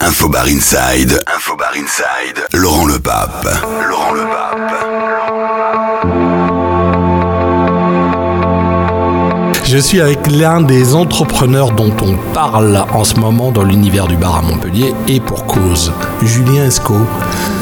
Infobar 0.00 0.46
Inside. 0.46 1.24
Infobar 1.26 1.74
Inside. 1.74 2.46
Laurent 2.52 2.86
Le 2.86 3.00
Pape. 3.00 3.48
Laurent 3.88 4.12
Le 4.12 4.22
Pape. 4.22 5.87
Je 9.78 9.82
suis 9.84 10.00
avec 10.00 10.28
l'un 10.32 10.60
des 10.60 10.96
entrepreneurs 10.96 11.70
dont 11.70 11.92
on 12.02 12.16
parle 12.34 12.84
en 12.92 13.04
ce 13.04 13.14
moment 13.14 13.52
dans 13.52 13.62
l'univers 13.62 14.08
du 14.08 14.16
bar 14.16 14.36
à 14.36 14.42
Montpellier 14.42 14.92
et 15.06 15.20
pour 15.20 15.46
cause, 15.46 15.92
Julien 16.20 16.64
Esco. 16.64 16.96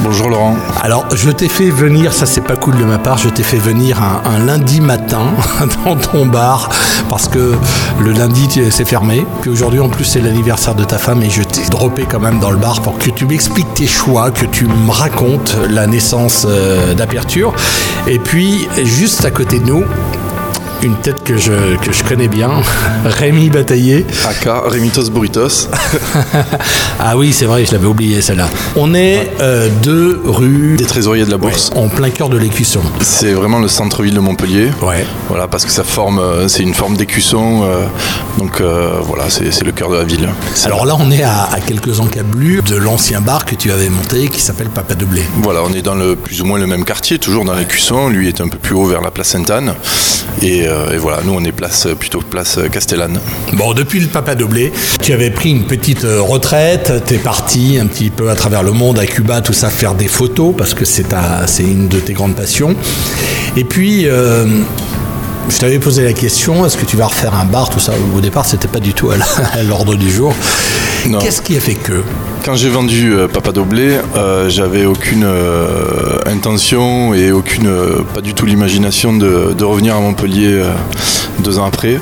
Bonjour 0.02 0.30
Laurent. 0.30 0.56
Alors 0.80 1.04
je 1.14 1.28
t'ai 1.28 1.50
fait 1.50 1.68
venir, 1.68 2.14
ça 2.14 2.24
c'est 2.24 2.40
pas 2.40 2.56
cool 2.56 2.78
de 2.78 2.84
ma 2.84 2.96
part, 2.96 3.18
je 3.18 3.28
t'ai 3.28 3.42
fait 3.42 3.58
venir 3.58 4.00
un, 4.02 4.38
lundi 4.38 4.80
matin 4.80 5.26
dans 5.84 5.94
ton 5.94 6.24
bar 6.24 6.70
parce 7.10 7.28
que 7.28 7.52
le 8.00 8.12
lundi 8.12 8.48
c'est 8.70 8.86
fermé. 8.86 9.26
Puis 9.42 9.50
aujourd'hui 9.50 9.80
en 9.80 9.90
plus 9.90 10.04
c'est 10.06 10.22
l'anniversaire 10.22 10.74
de 10.74 10.84
ta 10.84 10.96
femme 10.96 11.22
et 11.22 11.28
je 11.28 11.42
t'ai 11.42 11.68
droppé 11.68 12.06
quand 12.10 12.20
même 12.20 12.38
dans 12.38 12.50
le 12.50 12.56
bar 12.56 12.80
pour 12.80 12.96
que 12.96 13.10
tu 13.10 13.26
m'expliques 13.26 13.74
tes 13.74 13.86
choix, 13.86 14.30
que 14.30 14.46
tu 14.46 14.64
me 14.64 14.90
racontes 14.90 15.54
la 15.68 15.86
naissance 15.86 16.46
euh, 16.48 16.94
d'Aperture. 16.94 17.52
Et 18.06 18.18
puis 18.18 18.66
juste 18.84 19.26
à 19.26 19.30
côté 19.30 19.58
de 19.58 19.66
nous, 19.66 19.84
une 20.82 20.96
tête 20.96 21.22
que 21.24 21.36
je, 21.36 21.76
que 21.76 21.92
je 21.92 22.04
connais 22.04 22.28
bien, 22.28 22.50
Rémi 23.04 23.50
Bataillé. 23.50 24.06
Aka, 24.28 24.62
Rémitos 24.66 25.10
Burritos. 25.10 25.68
ah 27.00 27.16
oui, 27.16 27.32
c'est 27.32 27.46
vrai, 27.46 27.64
je 27.64 27.72
l'avais 27.72 27.86
oublié 27.86 28.20
celle-là. 28.20 28.48
On 28.76 28.94
est 28.94 29.30
euh, 29.40 29.68
deux 29.82 30.20
rues 30.24 30.76
des 30.76 30.84
Trésoriers 30.84 31.24
de 31.24 31.30
la 31.30 31.38
Bourse. 31.38 31.70
en 31.74 31.88
plein 31.88 32.10
cœur 32.10 32.28
de 32.28 32.36
l'écusson. 32.36 32.80
C'est 33.00 33.32
vraiment 33.32 33.58
le 33.58 33.68
centre-ville 33.68 34.14
de 34.14 34.20
Montpellier. 34.20 34.70
Ouais. 34.82 35.06
Voilà, 35.28 35.48
parce 35.48 35.64
que 35.64 35.70
ça 35.70 35.84
forme, 35.84 36.18
euh, 36.18 36.48
c'est 36.48 36.62
une 36.62 36.74
forme 36.74 36.96
d'écusson. 36.96 37.62
Euh, 37.64 37.86
donc 38.38 38.60
voilà, 38.60 39.24
c'est 39.30 39.64
le 39.64 39.72
cœur 39.72 39.90
de 39.90 39.96
la 39.96 40.04
ville. 40.04 40.28
Alors 40.64 40.84
là, 40.84 40.96
on 40.98 41.10
est 41.10 41.22
à, 41.22 41.48
quelques 41.66 42.00
encablures 42.00 42.62
de 42.62 42.76
l'ancien 42.76 43.20
bar 43.20 43.44
que 43.44 43.54
tu 43.54 43.70
avais 43.70 43.88
monté 43.88 44.28
qui 44.28 44.40
s'appelle 44.40 44.68
Papa 44.68 44.94
de 44.94 45.04
Blé. 45.04 45.22
Voilà, 45.42 45.60
on 45.64 45.72
est 45.72 45.82
dans 45.82 45.94
le 45.94 46.16
plus 46.16 46.42
ou 46.42 46.44
moins 46.44 46.58
le 46.58 46.66
même 46.66 46.84
quartier, 46.84 47.18
toujours 47.18 47.44
dans 47.44 47.54
l'écusson. 47.54 48.08
Lui 48.08 48.28
est 48.28 48.40
un 48.40 48.48
peu 48.48 48.58
plus 48.58 48.74
haut 48.74 48.86
vers 48.86 49.00
la 49.00 49.10
place 49.10 49.28
Sainte-Anne. 49.28 49.74
Et 50.42 50.65
euh, 50.66 50.92
et, 50.92 50.98
voilà, 50.98 51.18
nous 51.24 51.32
on 51.32 51.44
est 51.44 51.52
place, 51.52 51.88
plutôt 51.98 52.20
place 52.20 52.58
Castellane. 52.70 53.18
Bon, 53.52 53.74
depuis 53.74 54.00
le 54.00 54.08
Papa 54.08 54.34
Doblé, 54.34 54.72
tu 55.02 55.12
avais 55.12 55.30
pris 55.30 55.50
une 55.50 55.64
petite 55.64 56.04
euh, 56.04 56.20
retraite, 56.20 56.92
tu 57.06 57.14
es 57.14 57.18
parti 57.18 57.78
un 57.80 57.86
petit 57.86 58.10
peu 58.10 58.30
à 58.30 58.34
travers 58.34 58.62
le 58.62 58.72
monde, 58.72 58.98
à 58.98 59.06
Cuba, 59.06 59.40
tout 59.40 59.52
ça, 59.52 59.70
faire 59.70 59.94
des 59.94 60.08
photos, 60.08 60.54
parce 60.56 60.74
que 60.74 60.84
c'est 60.84 61.04
une 61.60 61.88
de 61.88 62.00
tes 62.00 62.12
grandes 62.12 62.34
passions. 62.34 62.74
Et 63.56 63.64
puis, 63.64 64.06
euh, 64.06 64.46
je 65.48 65.58
t'avais 65.58 65.78
posé 65.78 66.04
la 66.04 66.12
question, 66.12 66.66
est-ce 66.66 66.76
que 66.76 66.86
tu 66.86 66.96
vas 66.96 67.06
refaire 67.06 67.34
un 67.34 67.44
bar, 67.44 67.70
tout 67.70 67.80
ça? 67.80 67.92
Au 68.16 68.20
départ, 68.20 68.46
c'était 68.46 68.68
pas 68.68 68.80
du 68.80 68.94
tout 68.94 69.10
à 69.10 69.62
l'ordre 69.62 69.94
du 69.94 70.10
jour. 70.10 70.34
Qu'est-ce 71.20 71.42
qui 71.42 71.56
a 71.56 71.60
fait 71.60 71.74
que 71.74 72.02
quand 72.46 72.54
j'ai 72.54 72.68
vendu 72.68 73.12
euh, 73.12 73.26
Papa 73.26 73.50
Doblé, 73.50 73.98
euh, 74.14 74.48
j'avais 74.48 74.84
aucune 74.84 75.24
euh, 75.24 76.20
intention 76.26 77.12
et 77.12 77.32
aucune, 77.32 77.68
pas 78.14 78.20
du 78.20 78.34
tout 78.34 78.46
l'imagination 78.46 79.16
de, 79.16 79.64
revenir 79.64 79.96
à 79.96 80.00
Montpellier 80.00 80.62
deux 81.40 81.58
ans 81.58 81.64
après. 81.66 81.98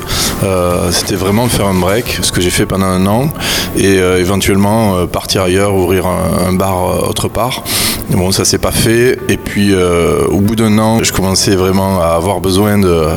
C'était 0.91 1.15
vraiment 1.15 1.47
faire 1.47 1.65
un 1.65 1.73
break, 1.73 2.19
ce 2.21 2.31
que 2.31 2.41
j'ai 2.41 2.51
fait 2.51 2.67
pendant 2.67 2.85
un 2.85 3.07
an, 3.07 3.33
et 3.75 3.95
éventuellement 3.95 5.07
partir 5.07 5.41
ailleurs, 5.41 5.73
ouvrir 5.73 6.05
un, 6.05 6.53
bar 6.53 7.09
autre 7.09 7.27
part. 7.27 7.63
bon, 8.11 8.31
ça 8.31 8.45
s'est 8.45 8.59
pas 8.59 8.71
fait. 8.71 9.17
Et 9.29 9.37
puis, 9.37 9.73
au 9.73 10.41
bout 10.41 10.55
d'un 10.55 10.77
an, 10.77 11.03
je 11.03 11.11
commençais 11.11 11.55
vraiment 11.55 12.01
à 12.01 12.09
avoir 12.09 12.39
besoin 12.39 12.77
de, 12.77 13.07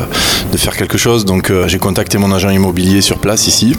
de 0.51 0.57
faire 0.57 0.75
quelque 0.75 0.97
chose. 0.97 1.25
Donc, 1.25 1.51
j'ai 1.67 1.77
contacté 1.77 2.17
mon 2.17 2.31
agent 2.31 2.49
immobilier 2.49 3.01
sur 3.01 3.19
place 3.19 3.45
ici. 3.45 3.75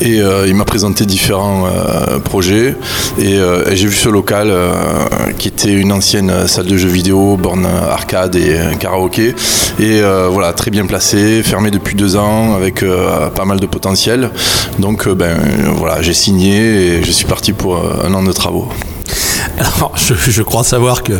Et 0.00 0.20
euh, 0.20 0.46
il 0.46 0.54
m'a 0.54 0.64
présenté 0.64 1.06
différents 1.06 1.66
euh, 1.66 2.18
projets. 2.18 2.76
Euh, 3.18 3.64
et, 3.70 3.76
j'ai 3.76 3.86
vu 3.86 3.94
ce 3.94 4.08
local 4.08 4.52
qui 5.38 5.48
était 5.48 5.72
une 5.72 5.92
ancienne 5.92 6.46
salle 6.46 6.66
de 6.66 6.76
jeux 6.76 6.88
vidéo, 6.88 7.36
borne 7.36 7.66
arcade 7.66 8.36
et 8.36 8.58
karaoké. 8.78 9.34
Et 9.78 10.00
voilà, 10.30 10.52
très 10.52 10.70
bien 10.70 10.86
placé, 10.86 11.42
fermé 11.42 11.70
depuis 11.70 11.94
deux 11.94 12.16
ans, 12.16 12.54
avec 12.54 12.84
pas 13.34 13.44
mal 13.44 13.60
de 13.60 13.66
potentiel. 13.66 14.30
Donc 14.78 15.08
ben 15.08 15.36
voilà, 15.76 16.02
j'ai 16.02 16.14
signé 16.14 16.56
et 16.56 17.04
je 17.04 17.10
suis 17.10 17.26
parti 17.26 17.52
pour 17.52 17.78
un 18.04 18.12
an 18.14 18.22
de 18.22 18.32
travaux. 18.32 18.68
Alors, 19.58 19.94
je, 19.96 20.42
crois 20.42 20.64
savoir 20.64 21.02
que 21.02 21.14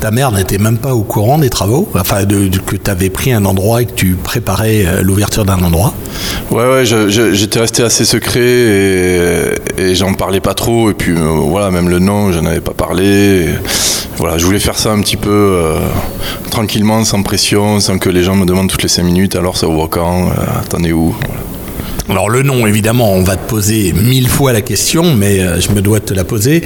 ta 0.00 0.10
mère 0.10 0.32
n'était 0.32 0.58
même 0.58 0.78
pas 0.78 0.94
au 0.94 1.02
courant 1.02 1.38
des 1.38 1.50
travaux, 1.50 1.88
enfin, 1.94 2.24
de, 2.24 2.48
que 2.58 2.76
tu 2.76 2.90
avais 2.90 3.10
pris 3.10 3.32
un 3.32 3.44
endroit 3.44 3.82
et 3.82 3.86
que 3.86 3.92
tu 3.92 4.14
préparais 4.14 4.84
euh, 4.86 5.02
l'ouverture 5.02 5.44
d'un 5.44 5.62
endroit. 5.62 5.94
Ouais, 6.50 6.68
ouais, 6.68 6.84
j'étais 6.84 7.60
resté 7.60 7.82
assez 7.82 8.04
secret 8.04 8.40
et, 9.78 9.94
j'en 9.94 10.14
parlais 10.14 10.40
pas 10.40 10.54
trop. 10.54 10.90
Et 10.90 10.94
puis, 10.94 11.12
euh, 11.12 11.28
voilà, 11.48 11.70
même 11.70 11.88
le 11.88 11.98
nom, 11.98 12.32
j'en 12.32 12.44
avais 12.44 12.60
pas 12.60 12.74
parlé. 12.74 13.46
voilà, 14.16 14.38
je 14.38 14.44
voulais 14.44 14.58
faire 14.58 14.78
ça 14.78 14.90
un 14.90 15.00
petit 15.00 15.16
peu 15.16 15.30
euh, 15.30 15.78
tranquillement, 16.50 17.04
sans 17.04 17.22
pression, 17.22 17.80
sans 17.80 17.98
que 17.98 18.08
les 18.08 18.22
gens 18.22 18.36
me 18.36 18.46
demandent 18.46 18.68
toutes 18.68 18.82
les 18.82 18.88
cinq 18.88 19.04
minutes 19.04 19.36
alors 19.36 19.56
ça 19.56 19.68
ouvre 19.68 19.86
quand, 19.86 20.30
attendez 20.60 20.92
où? 20.92 21.14
Alors 22.08 22.30
le 22.30 22.44
nom, 22.44 22.68
évidemment, 22.68 23.12
on 23.14 23.24
va 23.24 23.34
te 23.34 23.48
poser 23.48 23.92
mille 23.92 24.28
fois 24.28 24.52
la 24.52 24.60
question, 24.60 25.16
mais 25.16 25.40
euh, 25.40 25.60
je 25.60 25.72
me 25.72 25.82
dois 25.82 25.98
te 25.98 26.14
la 26.14 26.22
poser. 26.22 26.62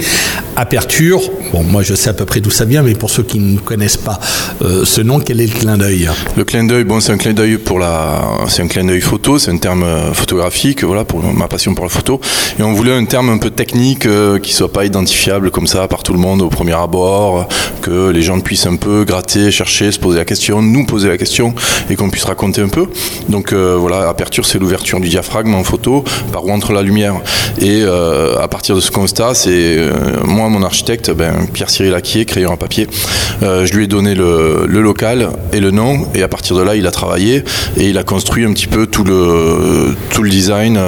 Aperture, 0.55 1.19
bon, 1.51 1.63
moi 1.63 1.81
je 1.81 1.95
sais 1.95 2.11
à 2.11 2.13
peu 2.13 2.25
près 2.25 2.41
d'où 2.41 2.51
ça 2.51 2.63
vient, 2.65 2.83
mais 2.83 2.93
pour 2.93 3.09
ceux 3.09 3.23
qui 3.23 3.39
ne 3.39 3.57
connaissent 3.57 3.97
pas 3.97 4.19
euh, 4.61 4.85
ce 4.85 5.01
nom, 5.01 5.19
quel 5.19 5.41
est 5.41 5.47
le 5.47 5.59
clin 5.59 5.77
d'œil 5.79 6.11
Le 6.37 6.43
clin 6.43 6.63
d'œil, 6.65 6.83
bon, 6.83 6.99
c'est 6.99 7.11
un 7.11 7.17
clin 7.17 7.33
d'œil 7.33 7.57
pour 7.57 7.79
la, 7.79 8.21
c'est 8.49 8.61
un 8.61 8.67
clin 8.67 8.83
d'œil 8.83 9.01
photo, 9.01 9.39
c'est 9.39 9.49
un 9.49 9.57
terme 9.57 9.81
euh, 9.81 10.13
photographique, 10.13 10.83
voilà, 10.83 11.05
pour 11.05 11.23
ma 11.23 11.47
passion 11.47 11.73
pour 11.73 11.85
la 11.85 11.89
photo. 11.89 12.21
Et 12.59 12.61
on 12.61 12.73
voulait 12.73 12.93
un 12.93 13.05
terme 13.05 13.29
un 13.29 13.39
peu 13.39 13.49
technique 13.49 14.07
qui 14.43 14.53
soit 14.53 14.71
pas 14.71 14.85
identifiable 14.85 15.49
comme 15.49 15.65
ça 15.65 15.87
par 15.87 16.03
tout 16.03 16.13
le 16.13 16.19
monde 16.19 16.43
au 16.43 16.49
premier 16.49 16.73
abord, 16.73 17.47
que 17.81 18.09
les 18.09 18.21
gens 18.21 18.39
puissent 18.41 18.67
un 18.67 18.75
peu 18.75 19.05
gratter, 19.05 19.49
chercher, 19.49 19.91
se 19.91 19.99
poser 19.99 20.19
la 20.19 20.25
question, 20.25 20.61
nous 20.61 20.85
poser 20.85 21.09
la 21.09 21.17
question 21.17 21.55
et 21.89 21.95
qu'on 21.95 22.11
puisse 22.11 22.25
raconter 22.25 22.61
un 22.61 22.69
peu. 22.69 22.85
Donc 23.29 23.53
voilà, 23.53 24.07
aperture, 24.07 24.45
c'est 24.45 24.59
l'ouverture 24.59 24.99
du 24.99 25.09
diaphragme 25.09 25.30
en 25.35 25.63
photo 25.63 26.03
par 26.31 26.45
où 26.45 26.51
entre 26.51 26.73
la 26.73 26.81
lumière. 26.81 27.15
Et 27.59 27.81
euh, 27.83 28.37
à 28.39 28.47
partir 28.47 28.75
de 28.75 28.81
ce 28.81 28.91
constat, 28.91 29.33
c'est 29.33 29.49
euh, 29.51 29.91
moi, 30.23 30.49
mon 30.49 30.63
architecte, 30.63 31.11
ben, 31.11 31.47
Pierre-Cyril 31.51 31.93
Acquier, 31.93 32.25
crayon 32.25 32.51
à 32.51 32.57
papier, 32.57 32.87
euh, 33.43 33.65
je 33.65 33.73
lui 33.73 33.85
ai 33.85 33.87
donné 33.87 34.15
le, 34.15 34.65
local 34.67 35.29
et 35.53 35.59
le 35.59 35.71
nom, 35.71 36.07
et 36.15 36.23
à 36.23 36.27
partir 36.27 36.55
de 36.55 36.63
là, 36.63 36.75
il 36.75 36.87
a 36.87 36.91
travaillé 36.91 37.43
et 37.77 37.89
il 37.89 37.97
a 37.97 38.03
construit 38.03 38.45
un 38.45 38.53
petit 38.53 38.67
peu 38.67 38.87
tout 38.87 39.03
le, 39.03 39.95
tout 40.11 40.23
le 40.23 40.29
design 40.29 40.79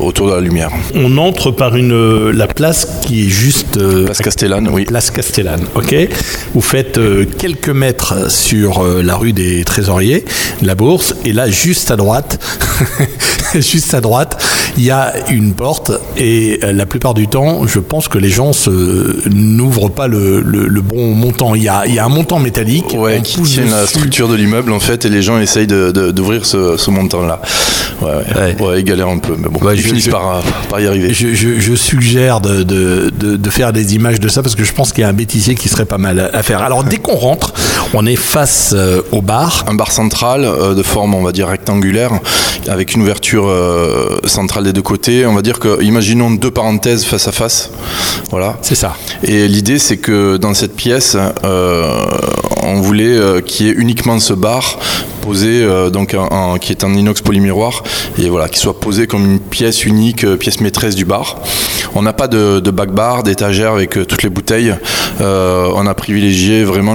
autour 0.00 0.28
de 0.28 0.34
la 0.34 0.40
lumière. 0.40 0.70
On 0.94 1.18
entre 1.18 1.50
par 1.50 1.76
une, 1.76 2.30
la 2.30 2.48
place 2.48 2.88
qui 3.06 3.26
est 3.26 3.30
juste... 3.30 3.78
place 4.04 4.18
Castellane, 4.18 4.68
oui. 4.68 4.84
Place 4.84 5.10
Castellane, 5.10 5.62
ok. 5.74 5.94
Vous 6.54 6.60
faites 6.60 6.98
quelques 7.38 7.68
mètres 7.68 8.30
sur 8.30 8.84
la 8.84 9.14
rue 9.14 9.32
des 9.32 9.64
Trésoriers, 9.64 10.24
la 10.62 10.74
Bourse, 10.74 11.14
et 11.24 11.32
là, 11.32 11.48
juste 11.48 11.90
à 11.92 11.96
droite, 11.96 12.40
juste 13.60 13.94
à 13.94 14.00
droite, 14.00 14.42
il 14.76 14.84
y 14.84 14.90
a 14.90 15.12
une 15.30 15.54
porte 15.54 15.92
et 16.16 16.60
euh, 16.62 16.72
la 16.72 16.86
plupart 16.86 17.14
du 17.14 17.28
temps, 17.28 17.66
je 17.66 17.78
pense 17.78 18.08
que 18.08 18.18
les 18.18 18.30
gens 18.30 18.52
n'ouvrent 19.30 19.90
pas 19.90 20.08
le, 20.08 20.42
bon 20.82 21.14
montant. 21.14 21.54
Il 21.54 21.62
y, 21.62 21.68
a, 21.68 21.82
un 21.82 22.08
montant 22.08 22.38
métallique 22.38 22.96
qui 23.24 23.42
tient 23.42 23.64
la 23.64 23.86
structure 23.86 24.28
de 24.28 24.34
l'immeuble 24.34 24.72
en 24.72 24.80
fait 24.80 25.04
et 25.04 25.08
les 25.08 25.22
gens 25.22 25.38
essayent 25.38 25.66
d'ouvrir 25.66 26.46
ce, 26.46 26.90
montant-là. 26.90 27.40
Ouais, 28.00 28.56
ouais. 28.60 28.80
ils 28.80 28.84
galèrent 28.84 29.08
un 29.08 29.18
peu, 29.18 29.34
mais 29.38 29.48
bon, 29.48 29.60
ils 29.70 29.82
finissent 29.82 30.08
par, 30.08 30.42
y 30.78 30.86
arriver. 30.86 31.12
Je, 31.12 31.74
suggère 31.74 32.40
de, 32.40 33.50
faire 33.50 33.72
des 33.72 33.94
images 33.94 34.20
de 34.20 34.28
ça 34.28 34.42
parce 34.42 34.54
que 34.54 34.64
je 34.64 34.72
pense 34.72 34.92
qu'il 34.92 35.02
y 35.02 35.04
a 35.04 35.08
un 35.08 35.12
bêtisier 35.12 35.54
qui 35.54 35.68
serait 35.68 35.84
pas 35.84 35.98
mal 35.98 36.30
à 36.32 36.42
faire. 36.42 36.62
Alors 36.62 36.84
dès 36.84 36.98
qu'on 36.98 37.16
rentre, 37.16 37.52
on 37.94 38.06
est 38.06 38.16
face 38.16 38.72
euh, 38.74 39.02
au 39.12 39.20
bar. 39.20 39.64
Un 39.68 39.74
bar 39.74 39.92
central 39.92 40.44
euh, 40.44 40.74
de 40.74 40.82
forme, 40.82 41.14
on 41.14 41.22
va 41.22 41.32
dire, 41.32 41.48
rectangulaire, 41.48 42.12
avec 42.68 42.94
une 42.94 43.02
ouverture 43.02 43.41
euh, 43.48 44.18
centrale 44.24 44.64
des 44.64 44.72
deux 44.72 44.82
côtés. 44.82 45.26
On 45.26 45.34
va 45.34 45.42
dire 45.42 45.58
que, 45.58 45.82
imaginons 45.82 46.30
deux 46.30 46.50
parenthèses 46.50 47.04
face 47.04 47.28
à 47.28 47.32
face. 47.32 47.70
Voilà. 48.30 48.58
C'est 48.62 48.74
ça. 48.74 48.96
Et 49.22 49.48
l'idée, 49.48 49.78
c'est 49.78 49.96
que 49.96 50.36
dans 50.36 50.54
cette 50.54 50.74
pièce, 50.74 51.16
on 52.62 52.80
voulait 52.80 53.42
qu'il 53.44 53.66
y 53.66 53.68
ait 53.70 53.74
uniquement 53.74 54.18
ce 54.18 54.32
bar 54.32 54.78
posé, 55.20 55.64
donc 55.92 56.16
qui 56.60 56.72
est 56.72 56.84
en 56.84 56.94
inox 56.94 57.20
polymiroir, 57.20 57.84
et 58.18 58.28
voilà, 58.28 58.48
qui 58.48 58.58
soit 58.58 58.80
posé 58.80 59.06
comme 59.06 59.24
une 59.24 59.38
pièce 59.38 59.84
unique, 59.84 60.26
pièce 60.36 60.60
maîtresse 60.60 60.94
du 60.94 61.04
bar. 61.04 61.40
On 61.94 62.02
n'a 62.02 62.12
pas 62.12 62.26
de, 62.26 62.58
de 62.58 62.70
back 62.70 62.90
bar, 62.90 63.22
d'étagère 63.22 63.72
avec 63.72 63.90
toutes 63.90 64.22
les 64.22 64.30
bouteilles. 64.30 64.74
on 65.20 65.86
a 65.86 65.94
privilégié 65.94 66.64
vraiment 66.64 66.94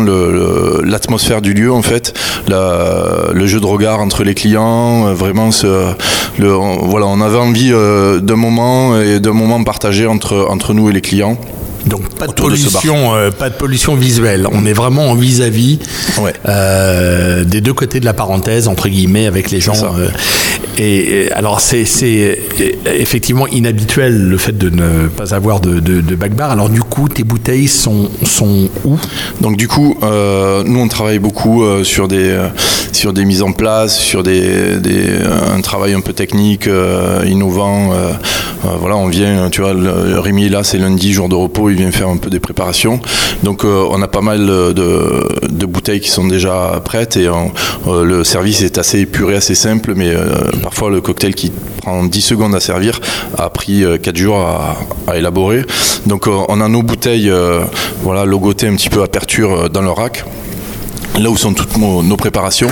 l'atmosphère 0.83 1.41
du 1.41 1.53
lieu 1.53 1.71
en 1.71 1.81
fait, 1.81 2.13
le 2.49 3.47
jeu 3.47 3.59
de 3.59 3.65
regard 3.65 3.99
entre 3.99 4.23
les 4.23 4.33
clients, 4.33 5.07
euh, 5.07 5.13
vraiment 5.13 5.51
ce, 5.51 5.93
le, 6.37 6.55
on, 6.55 6.87
voilà, 6.87 7.05
on 7.07 7.21
avait 7.21 7.37
envie 7.37 7.71
euh, 7.71 8.19
d'un 8.19 8.35
moment 8.35 8.99
et 8.99 9.19
d'un 9.19 9.33
moment 9.33 9.63
partagé 9.63 10.07
entre, 10.07 10.47
entre 10.49 10.73
nous 10.73 10.89
et 10.89 10.93
les 10.93 11.01
clients. 11.01 11.37
Donc 11.85 12.09
pas 12.15 12.27
de 12.27 12.33
pollution, 12.33 13.15
euh, 13.15 13.31
pas 13.31 13.49
de 13.49 13.55
pollution 13.55 13.95
visuelle. 13.95 14.47
On 14.51 14.65
est 14.65 14.73
vraiment 14.73 15.09
en 15.09 15.15
vis-à-vis 15.15 15.79
euh, 16.47 17.45
des 17.45 17.61
deux 17.61 17.73
côtés 17.73 17.99
de 17.99 18.05
la 18.05 18.13
parenthèse 18.13 18.67
entre 18.67 18.89
guillemets 18.89 19.25
avec 19.25 19.51
les 19.51 19.61
gens. 19.61 19.95
Euh, 19.97 20.09
et, 20.77 21.31
alors 21.31 21.59
c'est 21.59 21.85
effectivement 22.85 23.47
inhabituel 23.47 24.29
le 24.29 24.37
fait 24.37 24.57
de 24.57 24.69
ne 24.69 25.07
pas 25.07 25.33
avoir 25.33 25.59
de, 25.59 25.79
de, 25.79 26.15
bar. 26.15 26.51
Alors 26.51 26.69
du 26.69 26.81
coup, 26.81 27.09
tes 27.09 27.23
bouteilles 27.23 27.67
sont 27.67 28.09
où? 28.85 28.97
Donc 29.41 29.57
du 29.57 29.67
coup, 29.67 29.97
nous 30.01 30.79
on 30.79 30.87
travaille 30.87 31.19
beaucoup 31.19 31.63
sur 31.83 32.07
des 32.07 32.37
sur 32.91 33.13
des 33.13 33.25
mises 33.25 33.43
en 33.43 33.51
place, 33.51 33.97
sur 33.97 34.23
des, 34.23 34.77
un 35.55 35.61
travail 35.61 35.93
un 35.93 36.01
peu 36.01 36.13
technique, 36.13 36.69
innovant. 37.25 37.91
voilà, 38.63 38.97
on 38.97 39.07
vient, 39.07 39.49
tu 39.49 39.61
vois, 39.61 39.73
le, 39.73 40.19
Rémi 40.19 40.49
là, 40.49 40.63
c'est 40.63 40.77
lundi, 40.77 41.13
jour 41.13 41.29
de 41.29 41.35
repos 41.35 41.67
vient 41.67 41.91
faire 41.91 42.09
un 42.09 42.17
peu 42.17 42.29
des 42.29 42.39
préparations. 42.39 42.99
Donc 43.43 43.63
euh, 43.63 43.85
on 43.89 44.01
a 44.01 44.07
pas 44.07 44.21
mal 44.21 44.45
de, 44.45 45.65
bouteilles 45.65 45.99
qui 45.99 46.09
sont 46.09 46.27
déjà 46.27 46.81
prêtes 46.83 47.17
et 47.17 47.27
euh, 47.27 48.03
le 48.03 48.23
service 48.23 48.61
est 48.61 48.77
assez 48.77 48.99
épuré, 49.01 49.35
assez 49.35 49.55
simple, 49.55 49.93
mais 49.95 50.09
euh, 50.09 50.25
parfois 50.67 50.89
le 50.89 50.99
cocktail 50.99 51.33
qui 51.33 51.49
prend 51.81 52.03
10 52.03 52.21
secondes 52.21 52.53
à 52.53 52.59
servir 52.59 52.99
a 53.37 53.49
pris 53.49 53.85
4 54.03 54.17
jours 54.17 54.37
à, 54.37 55.17
élaborer. 55.17 55.63
Donc 56.07 56.27
on 56.27 56.59
a 56.59 56.67
nos 56.67 56.83
bouteilles 56.83 57.31
voilà, 58.03 58.25
logotées 58.25 58.67
un 58.67 58.75
petit 58.75 58.89
peu 58.89 59.01
aperture 59.01 59.69
dans 59.69 59.81
le 59.81 59.91
rack, 59.91 60.25
là 61.17 61.29
où 61.29 61.37
sont 61.37 61.53
toutes 61.53 61.77
nos 61.77 62.17
préparations. 62.17 62.69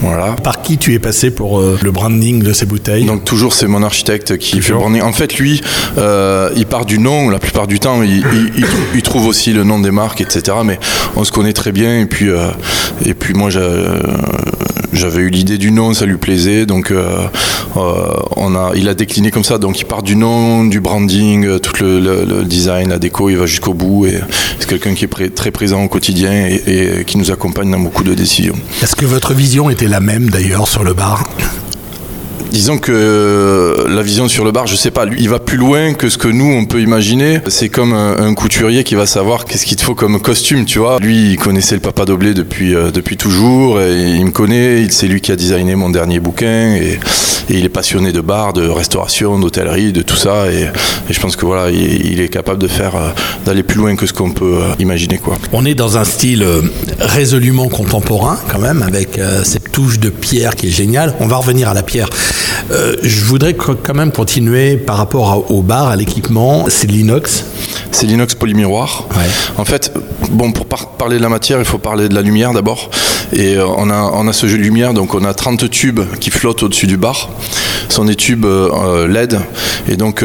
Voilà. 0.00 0.36
Par 0.42 0.62
qui 0.62 0.78
tu 0.78 0.94
es 0.94 0.98
passé 0.98 1.30
pour 1.30 1.58
euh, 1.58 1.78
le 1.82 1.90
branding 1.90 2.42
de 2.42 2.52
ces 2.52 2.66
bouteilles? 2.66 3.04
Donc 3.04 3.24
toujours 3.24 3.52
c'est 3.52 3.66
mon 3.66 3.82
architecte 3.82 4.38
qui 4.38 4.60
fait 4.60 4.72
le 4.72 4.78
branding. 4.78 5.02
En 5.02 5.12
fait 5.12 5.36
lui, 5.38 5.60
euh, 5.98 6.50
il 6.56 6.66
part 6.66 6.86
du 6.86 6.98
nom, 6.98 7.30
la 7.30 7.38
plupart 7.38 7.66
du 7.66 7.80
temps 7.80 8.02
il, 8.02 8.22
il, 8.94 9.02
trouve 9.02 9.26
aussi 9.26 9.52
le 9.52 9.64
nom 9.64 9.80
des 9.80 9.90
marques, 9.90 10.20
etc. 10.20 10.58
Mais 10.64 10.78
on 11.16 11.24
se 11.24 11.32
connaît 11.32 11.52
très 11.52 11.72
bien 11.72 12.00
et 12.00 12.06
puis, 12.06 12.30
euh, 12.30 12.50
et 13.04 13.14
puis 13.14 13.34
moi 13.34 13.50
j'avais 14.92 15.22
eu 15.22 15.30
l'idée 15.30 15.58
du 15.58 15.70
nom, 15.70 15.94
ça 15.94 16.06
lui 16.06 16.16
plaisait, 16.16 16.66
donc 16.66 16.92
on 17.74 18.54
a, 18.54 18.72
il 18.74 18.88
a 18.88 18.94
décliné 18.94 19.30
comme 19.30 19.44
ça. 19.44 19.58
Donc 19.58 19.80
il 19.80 19.84
part 19.84 20.02
du 20.02 20.16
nom, 20.16 20.64
du 20.64 20.80
branding, 20.80 21.58
tout 21.60 21.72
le, 21.82 22.42
design, 22.44 22.88
la 22.88 22.98
déco, 22.98 23.30
il 23.30 23.36
va 23.36 23.46
jusqu'au 23.46 23.74
bout 23.74 24.06
et 24.06 24.20
c'est 24.58 24.68
quelqu'un 24.68 24.94
qui 24.94 25.04
est 25.04 25.34
très 25.34 25.50
présent 25.50 25.82
au 25.84 25.88
quotidien 25.88 26.32
et, 26.32 27.00
et 27.00 27.04
qui 27.04 27.18
nous 27.18 27.30
accompagne 27.30 27.70
dans 27.70 27.80
beaucoup 27.80 28.04
de 28.04 28.14
décisions. 28.14 28.56
Est-ce 28.82 28.96
que 28.96 29.06
votre 29.06 29.34
vision 29.34 29.70
était 29.70 29.88
la 29.88 30.00
même 30.00 30.30
d'ailleurs 30.30 30.68
sur 30.68 30.84
le 30.84 30.94
bar? 30.94 31.24
Disons 32.50 32.78
que 32.78 32.92
euh, 32.92 33.88
la 33.88 34.02
vision 34.02 34.28
sur 34.28 34.44
le 34.44 34.52
bar, 34.52 34.66
je 34.66 34.74
sais 34.74 34.90
pas, 34.90 35.04
lui, 35.04 35.20
il 35.20 35.28
va 35.28 35.38
plus 35.38 35.56
loin 35.56 35.94
que 35.94 36.08
ce 36.08 36.18
que 36.18 36.28
nous 36.28 36.50
on 36.50 36.64
peut 36.64 36.80
imaginer. 36.80 37.40
C'est 37.48 37.68
comme 37.68 37.92
un, 37.92 38.34
couturier 38.34 38.84
qui 38.84 38.94
va 38.94 39.06
savoir 39.06 39.44
qu'est-ce 39.44 39.66
qu'il 39.66 39.76
te 39.76 39.82
faut 39.82 39.94
comme 39.94 40.20
costume, 40.20 40.64
tu 40.64 40.78
vois. 40.78 40.98
Lui, 41.00 41.32
il 41.32 41.36
connaissait 41.36 41.74
le 41.74 41.80
Papa 41.80 42.04
Doblé 42.04 42.34
depuis 42.34 42.74
euh, 42.74 42.90
depuis 42.90 43.16
toujours, 43.16 43.80
et 43.80 44.14
il 44.16 44.24
me 44.24 44.30
connaît. 44.30 44.86
C'est 44.90 45.08
lui 45.08 45.20
qui 45.20 45.32
a 45.32 45.36
designé 45.36 45.74
mon 45.74 45.90
dernier 45.90 46.20
bouquin, 46.20 46.74
et, 46.74 46.98
il 47.50 47.64
est 47.64 47.70
passionné 47.70 48.12
de 48.12 48.20
bar, 48.20 48.52
de 48.52 48.68
restauration, 48.68 49.38
d'hôtellerie, 49.38 49.92
de 49.92 50.02
tout 50.02 50.16
ça. 50.16 50.50
Et, 50.52 50.68
je 51.08 51.18
pense 51.18 51.36
que 51.36 51.46
voilà, 51.46 51.70
il, 51.70 52.20
est 52.20 52.28
capable 52.28 52.60
de 52.60 52.68
faire 52.68 52.94
euh, 52.94 53.08
d'aller 53.46 53.62
plus 53.62 53.78
loin 53.78 53.96
que 53.96 54.06
ce 54.06 54.12
qu'on 54.12 54.32
peut 54.32 54.58
imaginer, 54.78 55.16
quoi. 55.18 55.38
On 55.52 55.64
est 55.64 55.74
dans 55.74 55.96
un 55.96 56.04
style 56.04 56.44
résolument 57.00 57.68
contemporain, 57.68 58.38
quand 58.50 58.58
même, 58.58 58.82
avec 58.82 59.18
cette 59.44 59.72
touche 59.72 59.98
de 59.98 60.10
pierre 60.10 60.56
qui 60.56 60.68
est 60.68 60.70
géniale. 60.70 61.14
On 61.20 61.26
va 61.26 61.36
revenir 61.36 61.68
à 61.68 61.74
la 61.74 61.82
pierre. 61.82 62.10
Euh, 62.70 62.96
je 63.02 63.24
voudrais 63.24 63.54
quand 63.54 63.94
même 63.94 64.12
continuer 64.12 64.76
par 64.76 64.96
rapport 64.96 65.50
au 65.50 65.62
bar, 65.62 65.88
à 65.88 65.96
l'équipement. 65.96 66.66
C'est 66.68 66.86
l'inox. 66.86 67.44
C'est 67.90 68.06
l'inox 68.06 68.34
polymiroir. 68.34 69.06
En 69.56 69.64
fait, 69.64 69.92
bon, 70.30 70.52
pour 70.52 70.66
parler 70.66 71.16
de 71.18 71.22
la 71.22 71.28
matière, 71.28 71.58
il 71.58 71.64
faut 71.64 71.78
parler 71.78 72.08
de 72.08 72.14
la 72.14 72.22
lumière 72.22 72.52
d'abord. 72.52 72.90
Et 73.32 73.56
euh, 73.56 73.66
on, 73.66 73.90
a, 73.90 74.10
on 74.14 74.28
a 74.28 74.32
ce 74.32 74.46
jeu 74.46 74.58
de 74.58 74.62
lumière, 74.62 74.94
donc 74.94 75.14
on 75.14 75.24
a 75.24 75.34
30 75.34 75.70
tubes 75.70 76.00
qui 76.20 76.30
flottent 76.30 76.62
au-dessus 76.62 76.86
du 76.86 76.96
bar. 76.96 77.30
Ce 77.88 77.94
sont 77.94 78.04
des 78.04 78.16
tubes 78.16 78.44
euh, 78.44 79.06
LED. 79.08 79.38
Et 79.88 79.96
donc, 79.96 80.24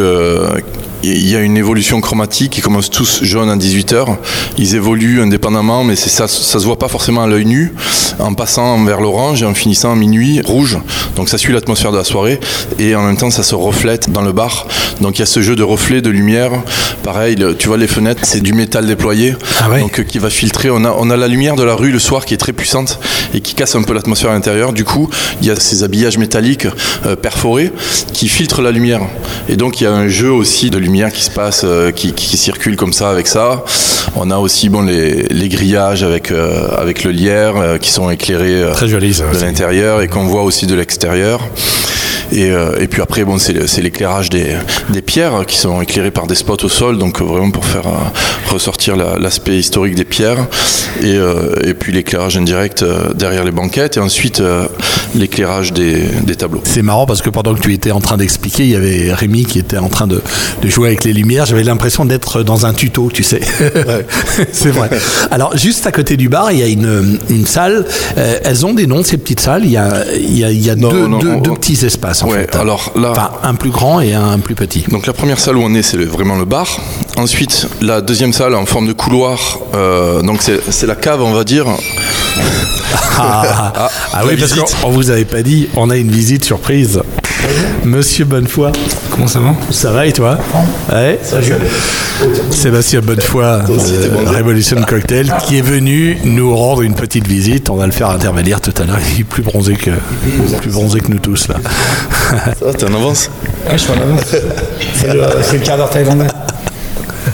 il 1.03 1.29
y 1.29 1.35
a 1.35 1.41
une 1.41 1.57
évolution 1.57 1.99
chromatique. 2.01 2.57
Ils 2.57 2.61
commencent 2.61 2.89
tous 2.89 3.23
jaunes 3.23 3.49
à 3.49 3.57
18 3.57 3.93
heures. 3.93 4.17
Ils 4.57 4.75
évoluent 4.75 5.21
indépendamment, 5.21 5.83
mais 5.83 5.95
ça, 5.95 6.27
ça 6.27 6.59
se 6.59 6.65
voit 6.65 6.79
pas 6.79 6.87
forcément 6.87 7.23
à 7.23 7.27
l'œil 7.27 7.45
nu, 7.45 7.73
en 8.19 8.33
passant 8.33 8.83
vers 8.85 9.01
l'orange 9.01 9.43
et 9.43 9.45
en 9.45 9.53
finissant 9.53 9.91
à 9.91 9.95
minuit 9.95 10.41
rouge. 10.41 10.77
Donc 11.15 11.29
ça 11.29 11.37
suit 11.37 11.53
l'atmosphère 11.53 11.91
de 11.91 11.97
la 11.97 12.03
soirée 12.03 12.39
et 12.79 12.95
en 12.95 13.03
même 13.03 13.17
temps 13.17 13.29
ça 13.29 13.43
se 13.43 13.55
reflète 13.55 14.11
dans 14.11 14.21
le 14.21 14.31
bar. 14.31 14.67
Donc 15.01 15.17
il 15.17 15.19
y 15.19 15.23
a 15.23 15.27
ce 15.27 15.41
jeu 15.41 15.55
de 15.55 15.63
reflets, 15.63 16.01
de 16.01 16.09
lumière. 16.09 16.51
Pareil, 17.03 17.37
tu 17.59 17.67
vois 17.67 17.77
les 17.77 17.87
fenêtres, 17.87 18.21
c'est 18.23 18.41
du 18.41 18.53
métal 18.53 18.87
déployé, 18.87 19.35
ah 19.59 19.79
donc 19.79 19.99
euh, 19.99 20.03
qui 20.03 20.19
va 20.19 20.29
filtrer. 20.29 20.69
On 20.69 20.85
a, 20.85 20.95
on 20.97 21.09
a 21.09 21.17
la 21.17 21.27
lumière 21.27 21.55
de 21.55 21.63
la 21.63 21.75
rue 21.75 21.91
le 21.91 21.99
soir 21.99 22.25
qui 22.25 22.33
est 22.33 22.37
très 22.37 22.53
puissante 22.53 22.99
et 23.33 23.41
qui 23.41 23.55
casse 23.55 23.75
un 23.75 23.83
peu 23.83 23.93
l'atmosphère 23.93 24.31
à 24.31 24.33
l'intérieur. 24.33 24.71
Du 24.71 24.85
coup, 24.85 25.09
il 25.41 25.47
y 25.47 25.51
a 25.51 25.55
ces 25.57 25.83
habillages 25.83 26.17
métalliques 26.17 26.67
euh, 27.05 27.17
perforés 27.17 27.71
qui 28.13 28.29
filtrent 28.29 28.61
la 28.61 28.71
lumière. 28.71 29.01
Et 29.49 29.57
donc 29.57 29.81
il 29.81 29.83
y 29.83 29.87
a 29.87 29.93
un 29.93 30.07
jeu 30.07 30.31
aussi 30.31 30.69
de 30.69 30.77
lumière 30.77 30.92
qui 30.93 31.23
se 31.23 31.31
passe, 31.31 31.61
euh, 31.63 31.91
qui, 31.91 32.13
circule 32.37 32.75
comme 32.75 32.93
ça 32.93 33.09
avec 33.09 33.27
ça. 33.27 33.63
On 34.15 34.29
a 34.31 34.37
aussi 34.37 34.69
bon, 34.69 34.83
les, 34.83 35.49
grillages 35.49 36.03
avec, 36.03 36.31
euh, 36.31 36.67
avec 36.77 37.03
le 37.03 37.11
lierre 37.11 37.57
euh, 37.57 37.77
qui 37.77 37.89
sont 37.89 38.09
éclairés 38.09 38.63
Très 38.73 38.87
joli, 38.87 39.11
de 39.11 39.41
l'intérieur 39.41 40.01
et 40.01 40.07
qu'on 40.07 40.25
voit 40.25 40.43
aussi 40.43 40.67
de 40.67 40.75
l'extérieur. 40.75 41.47
Et, 42.31 42.51
et, 42.79 42.87
puis 42.87 43.01
après, 43.01 43.23
bon, 43.23 43.37
c'est 43.37 43.81
l'éclairage 43.81 44.29
des, 44.29 44.55
des, 44.89 45.01
pierres 45.01 45.45
qui 45.45 45.57
sont 45.57 45.81
éclairées 45.81 46.11
par 46.11 46.27
des 46.27 46.35
spots 46.35 46.63
au 46.63 46.69
sol, 46.69 46.97
donc 46.97 47.21
vraiment 47.21 47.51
pour 47.51 47.65
faire 47.65 47.83
ressortir 48.49 48.95
l'aspect 48.95 49.57
historique 49.57 49.95
des 49.95 50.05
pierres. 50.05 50.47
Et, 51.01 51.17
et 51.63 51.73
puis 51.73 51.91
l'éclairage 51.91 52.37
indirect 52.37 52.83
derrière 53.15 53.43
les 53.43 53.51
banquettes. 53.51 53.97
Et 53.97 53.99
ensuite, 53.99 54.41
l'éclairage 55.15 55.73
des, 55.73 56.03
des, 56.25 56.35
tableaux. 56.35 56.61
C'est 56.63 56.81
marrant 56.81 57.05
parce 57.05 57.21
que 57.21 57.29
pendant 57.29 57.53
que 57.53 57.61
tu 57.61 57.73
étais 57.73 57.91
en 57.91 58.01
train 58.01 58.17
d'expliquer, 58.17 58.63
il 58.63 58.69
y 58.69 58.75
avait 58.75 59.13
Rémi 59.13 59.45
qui 59.45 59.59
était 59.59 59.77
en 59.77 59.89
train 59.89 60.07
de, 60.07 60.21
de 60.61 60.69
jouer 60.69 60.87
avec 60.89 61.03
les 61.03 61.13
lumières. 61.13 61.45
J'avais 61.45 61.63
l'impression 61.63 62.05
d'être 62.05 62.43
dans 62.43 62.65
un 62.65 62.73
tuto, 62.73 63.09
tu 63.13 63.23
sais. 63.23 63.41
c'est 64.51 64.71
vrai. 64.71 64.89
Alors, 65.31 65.57
juste 65.57 65.85
à 65.87 65.91
côté 65.91 66.17
du 66.17 66.29
bar, 66.29 66.51
il 66.51 66.59
y 66.59 66.63
a 66.63 66.67
une, 66.67 67.19
une 67.29 67.45
salle. 67.45 67.85
Euh, 68.17 68.39
elles 68.43 68.65
ont 68.65 68.73
des 68.73 68.87
noms, 68.87 69.03
ces 69.03 69.17
petites 69.17 69.39
salles. 69.39 69.63
Il 69.65 69.71
y 69.71 69.77
a, 69.77 70.05
il 70.15 70.37
y 70.37 70.43
a, 70.43 70.51
il 70.51 70.63
y 70.63 70.69
a 70.69 70.75
deux, 70.75 71.07
deux, 71.19 71.53
petits 71.53 71.85
espaces, 71.85 72.12
en 72.21 72.29
fait. 72.29 72.55
Alors 72.55 72.91
là, 72.95 73.11
enfin, 73.11 73.31
un 73.43 73.55
plus 73.55 73.71
grand 73.71 73.99
et 74.01 74.13
un 74.13 74.39
plus 74.39 74.55
petit. 74.55 74.85
Donc, 74.89 75.07
la 75.07 75.13
première 75.13 75.39
salle 75.39 75.57
où 75.57 75.61
on 75.63 75.73
est, 75.73 75.81
c'est 75.81 75.97
vraiment 75.97 76.35
le 76.35 76.45
bar. 76.45 76.67
Ensuite, 77.17 77.67
la 77.81 78.01
deuxième 78.01 78.33
salle 78.33 78.55
en 78.55 78.65
forme 78.65 78.87
de 78.87 78.93
couloir. 78.93 79.59
Euh, 79.73 80.21
donc, 80.21 80.41
c'est 80.41 80.87
la 80.87 80.95
cave, 80.95 81.21
on 81.21 81.33
va 81.33 81.43
dire. 81.43 81.65
Ah, 83.17 83.73
ah, 83.75 83.89
ah 84.13 84.21
oui, 84.25 84.35
parce 84.37 84.53
qu'on 84.53 84.91
vous 84.91 85.09
avait 85.09 85.25
pas 85.25 85.41
dit, 85.41 85.69
on 85.75 85.89
a 85.89 85.97
une 85.97 86.11
visite 86.11 86.45
surprise. 86.45 87.01
Monsieur 87.83 88.25
Bonnefoy. 88.25 88.71
Comment 89.11 89.27
ça 89.27 89.39
va 89.39 89.53
Ça 89.71 89.91
va 89.91 90.05
et 90.05 90.13
toi 90.13 90.37
Ouais. 90.91 91.19
Sébastien 92.51 93.01
Bonnefoy, 93.01 93.43
euh, 93.43 93.59
Revolution 94.27 94.81
Cocktail, 94.83 95.33
qui 95.45 95.57
est 95.57 95.61
venu 95.61 96.17
nous 96.23 96.55
rendre 96.55 96.81
une 96.83 96.95
petite 96.95 97.27
visite. 97.27 97.69
On 97.69 97.75
va 97.75 97.85
le 97.85 97.91
faire 97.91 98.09
intervenir 98.09 98.61
tout 98.61 98.73
à 98.81 98.85
l'heure. 98.85 98.99
Il 99.15 99.21
est 99.21 99.23
plus 99.23 99.43
bronzé 99.43 99.75
que, 99.75 99.91
plus 100.61 100.71
bronzé 100.71 100.99
que 100.99 101.09
nous 101.11 101.19
tous 101.19 101.47
là. 101.49 101.55
Ça 102.59 102.65
va, 102.65 102.73
t'es 102.73 102.85
en 102.85 102.93
avance 102.93 103.29
Ouais, 103.65 103.73
je 103.73 103.77
suis 103.77 103.91
en 103.91 104.01
avance. 104.01 104.21
C'est 104.95 105.13
le, 105.13 105.21
le 105.53 105.59
quart 105.59 105.77
d'heure 105.77 105.89
thaïlandais. 105.89 106.27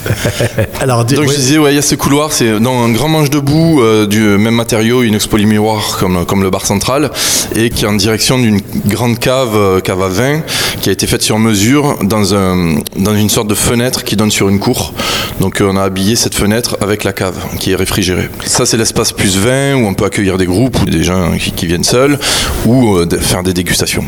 Alors, 0.81 1.05
Donc 1.05 1.29
je 1.29 1.35
disais, 1.35 1.57
ouais, 1.57 1.73
il 1.73 1.75
y 1.75 1.79
a 1.79 1.83
ce 1.83 1.95
couloir, 1.95 2.31
c'est 2.31 2.59
dans 2.59 2.83
un 2.83 2.89
grand 2.89 3.07
manche 3.07 3.29
debout 3.29 3.81
euh, 3.81 4.05
du 4.05 4.19
même 4.19 4.55
matériau, 4.55 5.03
une 5.03 5.15
expo 5.15 5.37
miroir 5.37 5.97
comme, 5.99 6.25
comme 6.25 6.43
le 6.43 6.49
bar 6.49 6.65
central, 6.65 7.11
et 7.55 7.69
qui 7.69 7.85
est 7.85 7.87
en 7.87 7.93
direction 7.93 8.37
d'une 8.37 8.59
grande 8.87 9.19
cave, 9.19 9.55
euh, 9.55 9.79
cave 9.79 10.01
à 10.01 10.09
vin, 10.09 10.41
qui 10.81 10.89
a 10.89 10.91
été 10.91 11.07
faite 11.07 11.21
sur 11.21 11.39
mesure 11.39 11.97
dans, 12.03 12.33
un, 12.35 12.79
dans 12.95 13.15
une 13.15 13.29
sorte 13.29 13.47
de 13.47 13.55
fenêtre 13.55 14.03
qui 14.03 14.15
donne 14.15 14.31
sur 14.31 14.49
une 14.49 14.59
cour. 14.59 14.93
Donc 15.39 15.61
euh, 15.61 15.69
on 15.71 15.77
a 15.77 15.83
habillé 15.83 16.15
cette 16.15 16.35
fenêtre 16.35 16.77
avec 16.81 17.03
la 17.03 17.13
cave 17.13 17.35
qui 17.59 17.71
est 17.71 17.75
réfrigérée. 17.75 18.29
Ça 18.45 18.65
c'est 18.65 18.77
l'espace 18.77 19.11
plus 19.11 19.37
vin 19.37 19.75
où 19.75 19.87
on 19.87 19.93
peut 19.93 20.05
accueillir 20.05 20.37
des 20.37 20.45
groupes 20.45 20.81
ou 20.81 20.85
des 20.85 21.03
gens 21.03 21.31
qui, 21.37 21.65
viennent 21.65 21.83
seuls 21.83 22.17
ou 22.65 22.97
faire 23.19 23.43
des 23.43 23.53
dégustations. 23.53 24.03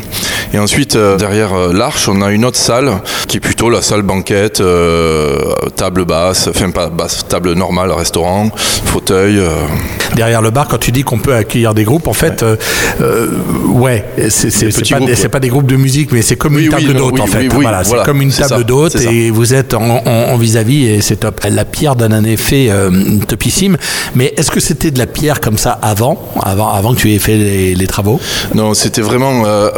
Et 0.52 0.58
ensuite 0.58 0.96
derrière 0.96 1.72
l'arche 1.72 2.08
on 2.08 2.20
a 2.22 2.30
une 2.32 2.44
autre 2.44 2.58
salle 2.58 3.00
qui 3.28 3.36
est 3.36 3.40
plutôt 3.40 3.70
la 3.70 3.82
salle 3.82 4.02
banquette 4.02 4.60
table 5.82 6.04
basse, 6.04 6.46
enfin 6.46 6.70
pas 6.70 6.90
basse, 6.90 7.26
table 7.28 7.54
normale, 7.54 7.90
restaurant, 7.90 8.50
fauteuil. 8.84 9.38
euh, 9.40 9.48
Derrière 10.14 10.40
le 10.40 10.50
bar, 10.52 10.68
quand 10.68 10.78
tu 10.78 10.92
dis 10.92 11.02
qu'on 11.02 11.18
peut 11.18 11.34
accueillir 11.34 11.74
des 11.74 11.82
groupes, 11.82 12.06
en 12.06 12.12
fait, 12.12 12.44
euh, 12.44 12.56
ouais, 13.66 14.04
c'est 14.28 14.48
pas, 14.50 14.80
des- 14.80 14.94
groupes, 14.94 15.10
c'est 15.14 15.22
ouais. 15.24 15.28
pas 15.28 15.40
des 15.40 15.48
groupes 15.48 15.66
de 15.66 15.74
musique, 15.74 16.12
mais 16.12 16.22
c'est 16.22 16.36
comme 16.36 16.54
Oui, 16.54 16.66
une 16.66 16.74
oui, 16.74 16.84
table 16.86 16.96
d'hôte, 16.96 17.14
oui, 17.14 17.20
en 17.20 17.26
fait. 17.26 17.48
voilà, 17.48 17.82
c'est 17.82 17.88
voilà, 17.88 18.04
comme 18.04 18.22
une 18.22 18.30
table 18.30 18.62
d'hôte 18.64 18.92
c'est 18.96 19.12
et 19.12 19.30
vous 19.30 19.54
êtes 19.54 19.74
en 19.74 20.36
vis-à-vis 20.36 20.86
et 20.86 21.00
c'est 21.00 21.16
top. 21.16 21.40
La 21.50 21.64
pierre 21.64 21.96
donne 21.96 22.12
un 22.12 22.22
effet 22.24 22.68
euh, 22.70 22.90
topissime. 23.26 23.76
Mais 24.14 24.32
est-ce 24.36 24.52
que 24.52 24.60
c'était 24.60 24.92
de 24.92 24.98
la 25.00 25.06
pierre 25.06 25.40
comme 25.40 25.58
ça 25.58 25.72
avant, 25.82 26.16
avant, 26.42 26.68
avant 26.72 26.94
que 26.94 27.00
tu 27.00 27.12
aies 27.12 27.18
fait 27.18 27.36
les, 27.36 27.74
les 27.74 27.86
travaux? 27.88 28.20
Non, 28.54 28.74
c'était 28.74 29.02
vraiment. 29.02 29.42
euh, 29.46 29.68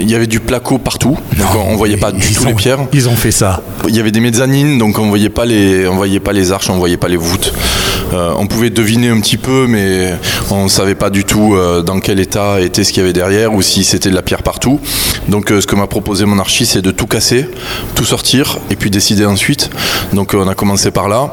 Il 0.00 0.10
y 0.10 0.14
avait 0.16 0.26
du 0.26 0.40
placo 0.40 0.78
partout. 0.78 1.16
donc 1.38 1.46
on, 1.54 1.72
on 1.74 1.76
voyait 1.76 1.96
pas 1.96 2.10
du 2.10 2.20
tout 2.34 2.42
ont- 2.42 2.48
les 2.48 2.54
pierres. 2.54 2.78
Ils 2.92 3.08
ont 3.08 3.14
fait 3.16 3.30
ça. 3.30 3.62
Il 3.88 3.94
y 3.96 4.00
avait 4.00 4.10
des 4.10 4.20
mezzanines, 4.20 4.78
donc 4.78 4.98
on 4.98 5.10
voyait 5.12 5.28
pas 5.28 5.44
on 5.90 5.96
voyait 5.96 6.20
pas 6.20 6.32
les 6.32 6.52
arches, 6.52 6.70
on 6.70 6.78
voyait 6.78 6.96
pas 6.96 7.08
les 7.08 7.18
voûtes. 7.18 7.52
Euh, 8.14 8.32
on 8.38 8.46
pouvait 8.46 8.70
deviner 8.70 9.10
un 9.10 9.20
petit 9.20 9.36
peu, 9.36 9.66
mais 9.68 10.14
on 10.50 10.68
savait 10.68 10.94
pas 10.94 11.10
du 11.10 11.24
tout 11.24 11.54
euh, 11.54 11.82
dans 11.82 12.00
quel 12.00 12.18
état 12.18 12.62
était 12.62 12.82
ce 12.82 12.94
qu'il 12.94 13.02
y 13.02 13.04
avait 13.04 13.12
derrière 13.12 13.52
ou 13.52 13.60
si 13.60 13.84
c'était 13.84 14.08
de 14.08 14.14
la 14.14 14.22
pierre 14.22 14.42
partout. 14.42 14.80
Donc 15.28 15.52
euh, 15.52 15.60
ce 15.60 15.66
que 15.66 15.76
m'a 15.76 15.86
proposé 15.86 16.24
mon 16.24 16.38
archi, 16.38 16.64
c'est 16.64 16.80
de 16.80 16.90
tout 16.90 17.06
casser, 17.06 17.46
tout 17.94 18.06
sortir 18.06 18.58
et 18.70 18.76
puis 18.76 18.88
décider 18.88 19.26
ensuite. 19.26 19.68
Donc 20.14 20.32
on 20.32 20.48
a 20.48 20.54
commencé 20.54 20.90
par 20.90 21.10
là. 21.10 21.30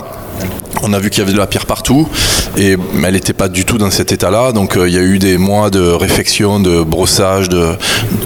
On 0.82 0.94
a 0.94 1.00
vu 1.00 1.10
qu'il 1.10 1.20
y 1.20 1.22
avait 1.24 1.34
de 1.34 1.38
la 1.38 1.48
pierre 1.48 1.66
partout 1.66 2.08
et 2.58 2.78
elle 3.04 3.14
n'était 3.14 3.34
pas 3.34 3.50
du 3.50 3.66
tout 3.66 3.78
dans 3.78 3.92
cet 3.92 4.12
état-là. 4.12 4.52
Donc 4.52 4.78
euh, 4.78 4.88
il 4.88 4.94
y 4.94 4.98
a 4.98 5.02
eu 5.02 5.20
des 5.20 5.38
mois 5.38 5.70
de 5.70 5.82
réflexion, 5.82 6.60
de 6.60 6.82
brossage, 6.82 7.50
de, 7.50 7.74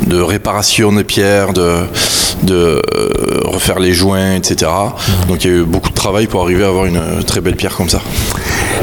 de 0.08 0.22
réparation 0.22 0.94
des 0.94 1.04
pierres, 1.04 1.54
de, 1.54 1.80
de 2.44 2.82
euh, 2.96 3.42
refaire 3.46 3.80
les 3.80 3.94
joints, 3.94 4.36
etc. 4.36 4.72
Donc 5.28 5.44
il 5.44 5.52
y 5.52 5.54
a 5.54 5.58
eu 5.58 5.64
beaucoup 5.64 5.90
de 5.90 5.96
travail 5.96 6.28
pour 6.28 6.42
arriver 6.42 6.64
à 6.64 6.68
avoir 6.68 6.86
une 6.86 6.98
euh, 6.98 7.22
très 7.22 7.42
belle 7.42 7.56
pierre 7.56 7.76
comme 7.76 7.90
ça. 7.90 8.02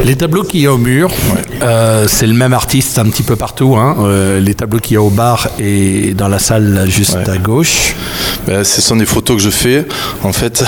Les 0.05 0.17
tableaux 0.17 0.43
qu'il 0.45 0.61
y 0.61 0.67
a 0.67 0.73
au 0.73 0.79
mur, 0.79 1.11
euh, 1.63 2.07
c'est 2.09 2.27
le 2.27 2.33
même 2.33 2.53
artiste 2.55 2.99
un 2.99 3.05
petit 3.05 3.23
peu 3.23 3.37
partout. 3.37 3.77
Hein. 3.77 3.97
Euh, 4.01 4.41
les 4.41 4.55
tableaux 4.55 4.79
qu'il 4.81 4.95
y 4.95 4.97
a 4.97 5.03
au 5.03 5.11
bar 5.11 5.49
et 5.59 6.15
dans 6.15 6.27
la 6.29 6.39
salle 6.39 6.87
juste 6.89 7.15
Ouais. 7.27 7.31
à 7.31 7.37
gauche. 7.37 7.95
Ben, 8.47 8.65
ce 8.65 8.81
sont 8.81 8.97
des 8.97 9.05
photos 9.07 9.37
que 9.37 9.43
je 9.43 9.51
fais. 9.51 9.85
En 10.23 10.33
fait, 10.33 10.65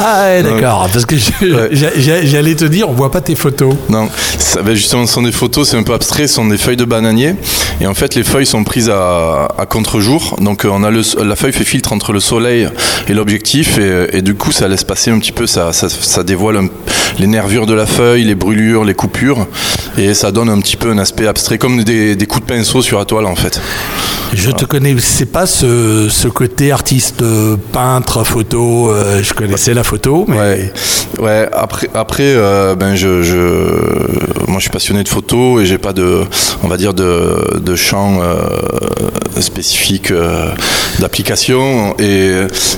Ah 0.00 0.24
ouais, 0.26 0.42
d'accord. 0.42 0.88
Parce 0.92 1.06
que 1.06 1.14
Ouais. 1.14 1.70
j'allais 2.24 2.54
te 2.54 2.64
dire, 2.66 2.88
on 2.88 2.92
voit 2.92 3.10
pas 3.10 3.20
tes 3.22 3.34
photos. 3.34 3.74
Non, 3.88 4.08
ça, 4.38 4.62
ben 4.62 4.74
justement, 4.74 5.06
ce 5.06 5.14
sont 5.14 5.22
des 5.22 5.32
photos, 5.32 5.70
c'est 5.70 5.76
un 5.78 5.82
peu 5.82 5.94
abstrait, 5.94 6.26
ce 6.28 6.34
sont 6.34 6.46
des 6.46 6.58
feuilles 6.58 6.76
de 6.76 6.84
bananier. 6.84 7.34
Et 7.80 7.86
en 7.86 7.94
fait, 7.94 8.14
les 8.14 8.22
feuilles 8.22 8.46
sont 8.46 8.64
prises 8.64 8.90
à, 8.90 9.46
à 9.58 9.66
contre-jour. 9.66 10.36
Donc, 10.40 10.64
euh, 10.64 10.70
on 10.72 10.84
a 10.84 10.90
le, 10.90 11.00
la 11.24 11.36
feuille 11.36 11.52
fait 11.52 11.64
filtre 11.64 11.92
entre 11.92 12.12
le 12.12 12.20
soleil 12.20 12.68
et 13.08 13.14
l'objectif. 13.14 13.78
Et, 13.78 14.18
et 14.18 14.22
du 14.22 14.34
coup, 14.34 14.52
ça 14.52 14.68
laisse 14.68 14.84
passer 14.84 15.10
un 15.10 15.18
petit 15.18 15.32
peu, 15.32 15.46
ça, 15.46 15.72
ça, 15.72 15.88
ça 15.88 16.22
dévoile 16.22 16.56
un- 16.58 16.68
les 17.18 17.26
nervures 17.28 17.66
de 17.66 17.74
la 17.74 17.86
feuille, 17.86 18.24
les 18.24 18.34
brûlures, 18.34 18.73
les 18.82 18.94
coupures. 18.94 19.46
Et 19.96 20.12
ça 20.14 20.32
donne 20.32 20.48
un 20.48 20.58
petit 20.58 20.76
peu 20.76 20.90
un 20.90 20.98
aspect 20.98 21.28
abstrait, 21.28 21.58
comme 21.58 21.84
des, 21.84 22.16
des 22.16 22.26
coups 22.26 22.44
de 22.44 22.52
pinceau 22.52 22.82
sur 22.82 22.98
la 22.98 23.04
toile, 23.04 23.26
en 23.26 23.36
fait. 23.36 23.60
Je 24.32 24.50
te 24.50 24.64
connais, 24.64 24.96
c'est 24.98 25.26
pas 25.30 25.46
ce, 25.46 26.08
ce 26.10 26.26
côté 26.26 26.72
artiste, 26.72 27.22
euh, 27.22 27.56
peintre, 27.72 28.24
photo. 28.24 28.90
euh, 28.90 29.22
je 29.22 29.32
connaissais 29.32 29.74
la 29.74 29.84
photo, 29.84 30.24
mais 30.26 30.36
Ouais, 30.36 30.72
ouais. 31.20 31.48
Après, 31.52 31.88
après, 31.94 32.24
euh, 32.24 32.74
ben 32.74 32.96
je, 32.96 33.22
je, 33.22 33.36
moi, 34.48 34.56
je 34.56 34.62
suis 34.62 34.70
passionné 34.70 35.04
de 35.04 35.08
photo 35.08 35.60
et 35.60 35.66
j'ai 35.66 35.78
pas 35.78 35.92
de, 35.92 36.22
on 36.64 36.68
va 36.68 36.76
dire 36.76 36.94
de, 36.94 37.60
de 37.60 37.76
champ 37.76 38.20
spécifique 39.40 40.12
d'application. 40.98 41.94
Et, 41.98 42.30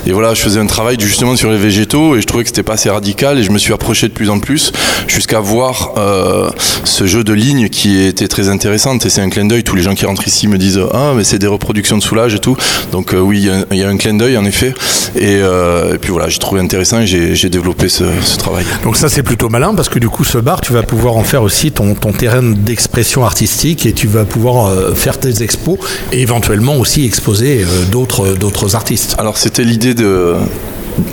et 0.05 0.11
voilà, 0.11 0.33
je 0.33 0.41
faisais 0.41 0.59
un 0.59 0.65
travail 0.67 0.97
justement 0.99 1.35
sur 1.35 1.49
les 1.51 1.57
végétaux 1.57 2.15
et 2.15 2.21
je 2.21 2.27
trouvais 2.27 2.43
que 2.43 2.49
c'était 2.49 2.63
pas 2.63 2.73
assez 2.73 2.89
radical 2.89 3.37
et 3.39 3.43
je 3.43 3.51
me 3.51 3.57
suis 3.57 3.73
approché 3.73 4.07
de 4.07 4.13
plus 4.13 4.29
en 4.29 4.39
plus 4.39 4.71
jusqu'à 5.07 5.39
voir 5.39 5.76
euh, 5.97 6.49
ce 6.83 7.05
jeu 7.05 7.23
de 7.23 7.33
lignes 7.33 7.69
qui 7.69 8.01
était 8.03 8.27
très 8.27 8.49
intéressante 8.49 9.05
et 9.05 9.09
c'est 9.09 9.21
un 9.21 9.29
clin 9.29 9.45
d'œil. 9.45 9.63
Tous 9.63 9.75
les 9.75 9.81
gens 9.83 9.95
qui 9.95 10.05
rentrent 10.05 10.27
ici 10.27 10.47
me 10.47 10.57
disent 10.57 10.79
ah 10.93 11.13
mais 11.15 11.23
c'est 11.23 11.39
des 11.39 11.47
reproductions 11.47 11.97
de 11.97 12.03
soulage 12.03 12.33
et 12.35 12.39
tout. 12.39 12.55
Donc 12.91 13.13
euh, 13.13 13.19
oui, 13.19 13.39
il 13.39 13.45
y 13.45 13.49
a- 13.49 13.65
il 13.71 13.77
y, 13.77 13.83
a 13.83 13.89
un 13.89 13.97
clin 13.97 14.13
d'œil 14.13 14.37
en 14.37 14.45
effet. 14.45 14.73
Et, 15.15 15.37
euh, 15.41 15.95
et 15.95 15.97
puis 15.97 16.11
voilà, 16.11 16.29
j'ai 16.29 16.39
trouvé 16.39 16.61
intéressant 16.61 16.99
et 17.01 17.05
j'ai 17.07 17.49
développé 17.49 17.89
ce, 17.89 18.03
ce 18.23 18.37
travail. 18.37 18.65
Donc 18.83 18.97
ça 18.97 19.09
c'est 19.09 19.23
plutôt 19.23 19.49
malin 19.49 19.73
parce 19.75 19.89
que 19.89 19.99
du 19.99 20.09
coup 20.09 20.23
ce 20.23 20.37
bar 20.37 20.61
tu 20.61 20.73
vas 20.73 20.83
pouvoir 20.83 21.15
en 21.17 21.23
faire 21.23 21.43
aussi 21.43 21.71
ton, 21.71 21.93
ton 21.95 22.11
terrain 22.11 22.41
d'expression 22.43 23.23
artistique 23.25 23.85
et 23.85 23.93
tu 23.93 24.07
vas 24.07 24.25
pouvoir 24.25 24.71
faire 24.95 25.19
tes 25.19 25.43
expos 25.43 25.77
et 26.11 26.21
éventuellement 26.21 26.75
aussi 26.77 27.05
exposer 27.05 27.65
d'autres 27.91 28.33
d'autres 28.35 28.75
artistes. 28.75 29.15
Alors 29.17 29.37
c'était 29.37 29.63
l'idée 29.63 29.93
de. 29.93 30.35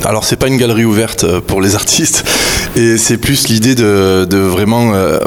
Alors 0.04 0.24
c'est 0.24 0.36
pas 0.36 0.48
une 0.48 0.56
galerie 0.56 0.84
ouverte 0.84 1.24
euh, 1.24 1.40
pour 1.40 1.60
les 1.60 1.74
artistes. 1.84 2.24
Et 2.76 2.98
c'est 2.98 3.18
plus 3.18 3.48
l'idée 3.48 3.74
de, 3.74 4.36
vraiment 4.36 4.94
euh, 4.94 5.18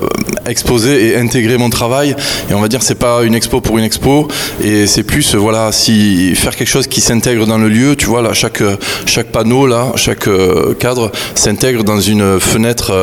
exposer 0.46 1.08
et 1.08 1.18
intégrer 1.18 1.58
mon 1.58 1.70
travail. 1.70 2.16
Et 2.50 2.54
on 2.54 2.60
va 2.60 2.68
dire 2.68 2.84
c'est 2.84 2.96
pas 2.96 3.24
une 3.24 3.36
expo 3.36 3.62
pour 3.62 3.78
une 3.78 3.84
expo. 3.84 4.28
Et 4.64 4.88
c'est 4.88 5.04
plus 5.04 5.34
euh, 5.34 5.38
voilà 5.38 5.72
si 5.72 6.36
faire 6.36 6.56
quelque 6.56 6.70
chose 6.70 6.88
qui 6.88 7.02
s'intègre 7.02 7.46
dans 7.46 7.58
le 7.58 7.70
lieu. 7.70 7.96
Tu 7.96 8.06
vois 8.06 8.22
là 8.22 8.34
chaque 8.34 8.62
chaque 9.06 9.28
panneau 9.28 9.68
là 9.68 9.92
chaque 9.96 10.30
cadre 10.80 11.12
s'intègre 11.36 11.84
dans 11.84 12.00
une 12.00 12.40
fenêtre 12.40 12.94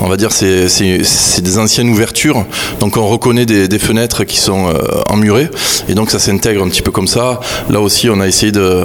on 0.00 0.08
va 0.08 0.16
dire 0.16 0.32
c'est 0.32 1.40
des 1.40 1.58
anciennes 1.58 1.90
ouvertures. 1.90 2.44
Donc 2.80 2.96
on 2.96 3.06
reconnaît 3.06 3.46
des, 3.46 3.78
fenêtres 3.78 4.24
qui 4.24 4.38
sont 4.38 4.72
emmurées. 5.08 5.48
Et 5.88 5.94
donc 5.94 6.10
ça 6.10 6.18
s'intègre 6.18 6.64
un 6.64 6.68
petit 6.68 6.82
peu 6.82 6.90
comme 6.90 7.06
ça. 7.08 7.40
Là 7.70 7.80
aussi 7.80 8.10
on 8.10 8.20
a 8.20 8.26
essayé 8.26 8.52
de, 8.52 8.84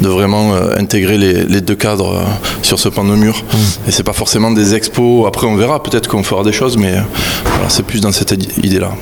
de 0.00 0.08
vraiment 0.08 0.54
intégrer 0.76 1.18
les, 1.18 1.43
les 1.48 1.60
deux 1.60 1.74
cadres 1.74 2.14
euh, 2.14 2.24
sur 2.62 2.78
ce 2.78 2.88
pan 2.88 3.04
de 3.04 3.14
mur. 3.14 3.42
Et 3.86 3.90
c'est 3.90 4.02
pas 4.02 4.12
forcément 4.12 4.50
des 4.50 4.74
expos. 4.74 5.26
Après 5.26 5.46
on 5.46 5.56
verra. 5.56 5.82
Peut-être 5.82 6.08
qu'on 6.08 6.22
fera 6.22 6.42
des 6.42 6.52
choses 6.52 6.76
mais 6.76 6.92
euh, 6.92 7.00
voilà, 7.44 7.68
c'est 7.68 7.82
plus 7.82 8.00
dans 8.00 8.12
cette 8.12 8.32
idée 8.62 8.78
là 8.78 8.92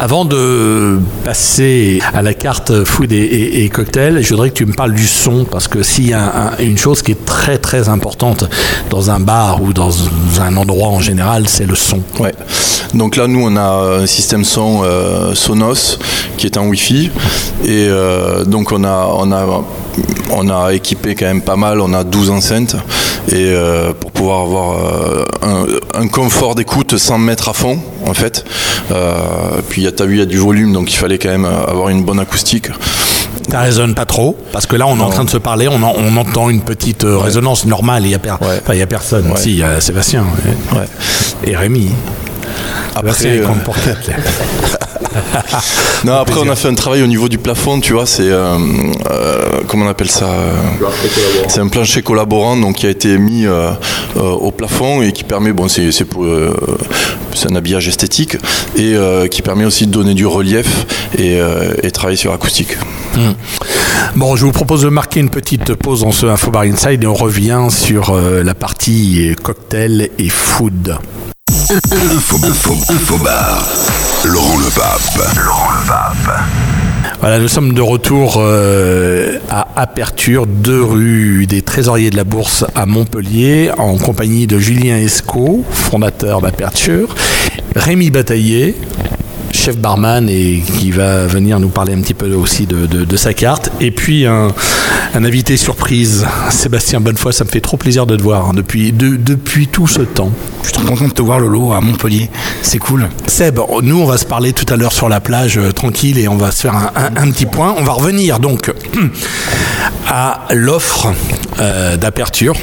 Avant 0.00 0.24
de 0.26 0.98
passer 1.24 2.00
à 2.12 2.20
la 2.20 2.34
carte 2.34 2.84
food 2.84 3.12
et, 3.12 3.64
et- 3.64 3.68
cocktail, 3.70 4.20
je 4.22 4.28
voudrais 4.30 4.50
que 4.50 4.54
tu 4.54 4.66
me 4.66 4.72
parles 4.74 4.92
du 4.94 5.06
son 5.06 5.44
parce 5.44 5.68
que 5.68 5.82
s'il 5.82 6.08
y 6.08 6.12
a 6.12 6.52
un- 6.58 6.62
une 6.62 6.76
chose 6.76 7.02
qui 7.02 7.12
est 7.12 7.24
très 7.24 7.56
très 7.58 7.88
importante 7.88 8.44
dans 8.90 9.10
un 9.10 9.20
bar 9.20 9.62
ou 9.62 9.72
dans 9.72 9.90
un 10.40 10.56
endroit 10.56 10.88
en 10.88 11.00
général, 11.00 11.48
c'est 11.48 11.66
le 11.66 11.74
son. 11.74 12.00
Ouais. 12.20 12.34
Donc 12.94 13.16
là, 13.16 13.26
nous, 13.26 13.40
on 13.42 13.56
a 13.56 14.00
un 14.02 14.06
système 14.06 14.44
son 14.44 14.82
euh, 14.84 15.34
Sonos 15.34 15.98
qui 16.36 16.46
est 16.46 16.56
en 16.58 16.66
Wi-Fi. 16.66 17.10
Et 17.64 17.86
euh, 17.88 18.44
donc, 18.44 18.72
on 18.72 18.84
a, 18.84 19.08
on, 19.18 19.32
a, 19.32 19.64
on 20.30 20.48
a 20.50 20.72
équipé 20.74 21.14
quand 21.14 21.26
même 21.26 21.42
pas 21.42 21.56
mal. 21.56 21.80
On 21.80 21.92
a 21.94 22.04
12 22.04 22.30
enceintes. 22.30 22.76
Et 23.28 23.50
euh, 23.50 23.92
pour 23.92 24.12
pouvoir 24.12 24.42
avoir 24.42 24.78
euh, 24.78 25.24
un, 25.42 26.00
un 26.02 26.08
confort 26.08 26.54
d'écoute 26.54 26.96
sans 26.96 27.18
mettre 27.18 27.48
à 27.48 27.52
fond, 27.52 27.78
en 28.06 28.14
fait. 28.14 28.44
Euh, 28.92 29.14
puis, 29.68 29.86
tu 29.94 30.02
as 30.02 30.06
vu, 30.06 30.14
il 30.16 30.18
y 30.20 30.22
a 30.22 30.26
du 30.26 30.38
volume. 30.38 30.72
Donc, 30.72 30.92
il 30.92 30.96
fallait 30.96 31.18
quand 31.18 31.30
même 31.30 31.44
avoir 31.44 31.88
une 31.88 32.04
bonne 32.04 32.20
acoustique. 32.20 32.68
Ça 33.50 33.60
résonne 33.60 33.94
pas 33.94 34.06
trop 34.06 34.36
parce 34.52 34.66
que 34.66 34.74
là 34.74 34.88
on 34.88 34.98
est 34.98 35.02
en 35.02 35.10
train 35.10 35.24
de 35.24 35.30
se 35.30 35.36
parler, 35.38 35.68
on, 35.68 35.80
en- 35.82 35.94
on 35.96 36.16
entend 36.16 36.50
une 36.50 36.62
petite 36.62 37.04
résonance 37.06 37.64
normale. 37.64 38.04
Il 38.04 38.10
y 38.10 38.14
a, 38.14 38.18
per- 38.18 38.30
Ouais. 38.40 38.58
enfin, 38.60 38.72
il 38.74 38.78
y 38.80 38.82
a 38.82 38.86
personne. 38.88 39.30
Ouais. 39.30 39.36
Si, 39.36 39.50
il 39.50 39.58
y 39.58 39.62
a 39.62 39.80
Sébastien 39.80 40.24
et 41.44 41.54
Rémi. 41.56 41.90
Sébastien, 42.96 43.34
il 43.34 43.40
euh. 43.40 43.46
Non, 46.04 46.14
après 46.14 46.38
on 46.38 46.48
a 46.48 46.56
fait 46.56 46.68
un 46.68 46.74
travail 46.74 47.02
au 47.02 47.06
niveau 47.06 47.28
du 47.28 47.38
plafond, 47.38 47.80
tu 47.80 47.92
vois, 47.92 48.06
c'est 48.06 48.30
euh, 48.30 48.58
euh, 49.10 49.60
comment 49.66 49.86
on 49.86 49.88
appelle 49.88 50.10
ça 50.10 50.28
C'est 51.48 51.60
un 51.60 51.68
plancher 51.68 52.02
collaborant 52.02 52.56
donc 52.56 52.76
qui 52.76 52.86
a 52.86 52.90
été 52.90 53.18
mis 53.18 53.46
au 54.16 54.50
plafond 54.50 55.02
et 55.02 55.12
qui 55.12 55.24
permet, 55.24 55.52
bon, 55.52 55.68
c'est 55.68 55.90
c'est 55.92 57.50
un 57.50 57.54
habillage 57.54 57.88
esthétique 57.88 58.36
et 58.76 58.96
qui 59.30 59.42
permet 59.42 59.64
aussi 59.64 59.86
de 59.86 59.92
donner 59.92 60.14
du 60.14 60.26
relief 60.26 60.86
et, 61.18 61.38
et 61.82 61.90
travailler 61.90 62.16
sur 62.16 62.32
l'acoustique. 62.32 62.76
Bon, 64.14 64.36
je 64.36 64.44
vous 64.44 64.52
propose 64.52 64.82
de 64.82 64.88
marquer 64.88 65.20
une 65.20 65.30
petite 65.30 65.74
pause 65.74 66.00
dans 66.00 66.12
ce 66.12 66.26
Info 66.26 66.50
Bar 66.50 66.62
Inside 66.62 67.02
et 67.02 67.06
on 67.06 67.14
revient 67.14 67.66
sur 67.70 68.16
la 68.16 68.54
partie 68.54 69.34
cocktail 69.42 70.10
et 70.18 70.28
food. 70.28 70.98
Laurent 75.36 75.70
Le. 75.72 77.18
Voilà, 77.20 77.40
nous 77.40 77.48
sommes 77.48 77.74
de 77.74 77.80
retour 77.80 78.36
euh, 78.38 79.38
à 79.50 79.66
Aperture, 79.74 80.46
2 80.46 80.82
rue 80.82 81.46
des 81.46 81.62
Trésoriers 81.62 82.10
de 82.10 82.16
la 82.16 82.22
Bourse 82.22 82.64
à 82.76 82.86
Montpellier, 82.86 83.72
en 83.78 83.96
compagnie 83.96 84.46
de 84.46 84.60
Julien 84.60 84.96
Esco, 84.98 85.64
fondateur 85.68 86.40
d'Aperture, 86.40 87.16
Rémi 87.74 88.10
Bataillé, 88.10 88.76
chef 89.66 89.78
barman 89.78 90.28
et 90.28 90.62
qui 90.78 90.92
va 90.92 91.26
venir 91.26 91.58
nous 91.58 91.70
parler 91.70 91.92
un 91.92 92.00
petit 92.00 92.14
peu 92.14 92.32
aussi 92.34 92.66
de, 92.66 92.86
de- 92.86 93.04
de 93.04 93.16
sa 93.16 93.34
carte, 93.34 93.72
et 93.80 93.90
puis 93.90 94.24
un, 94.24 94.46
un 95.12 95.24
invité 95.24 95.56
surprise, 95.56 96.24
Sébastien 96.50 97.00
Bonnefoy, 97.00 97.32
ça 97.32 97.42
me 97.42 97.48
fait 97.48 97.60
trop 97.60 97.76
plaisir 97.76 98.06
de 98.06 98.14
te 98.14 98.22
voir 98.22 98.48
hein, 98.48 98.52
depuis, 98.54 98.92
de- 98.92 99.16
depuis 99.16 99.66
tout 99.66 99.88
ce 99.88 100.02
temps. 100.02 100.30
Je 100.62 100.68
suis 100.68 100.74
très 100.76 100.84
content 100.84 101.08
de 101.08 101.12
te 101.12 101.20
voir, 101.22 101.40
Lolo, 101.40 101.72
à 101.72 101.80
Montpellier. 101.80 102.30
C'est 102.62 102.78
cool. 102.78 103.08
Seb, 103.26 103.58
nous 103.82 103.98
on 103.98 104.06
va 104.06 104.18
se 104.18 104.24
parler 104.24 104.52
tout 104.52 104.72
à 104.72 104.76
l'heure 104.76 104.92
sur 104.92 105.08
la 105.08 105.18
plage 105.18 105.58
euh, 105.58 105.72
tranquille 105.72 106.16
et 106.20 106.28
on 106.28 106.36
va 106.36 106.52
se 106.52 106.60
faire 106.62 106.76
un, 106.76 106.92
un- 106.94 107.16
un 107.26 107.30
petit 107.32 107.46
point. 107.46 107.74
On 107.76 107.82
va 107.82 107.92
revenir 107.92 108.38
donc 108.38 108.70
à 110.08 110.44
l'offre 110.52 111.12
euh, 111.60 111.96
d'aperture. 111.96 112.54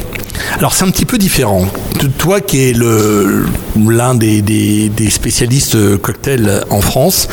Alors 0.58 0.74
c'est 0.74 0.86
un 0.86 0.90
petit 0.92 1.06
peu 1.06 1.18
différent. 1.18 1.66
Toi 2.10 2.42
qui 2.42 2.70
es 2.70 2.74
l'un 2.74 4.16
des, 4.16 4.92
spécialistes 5.10 5.98
cocktails 5.98 6.64
en 6.70 6.82
France, 6.82 7.28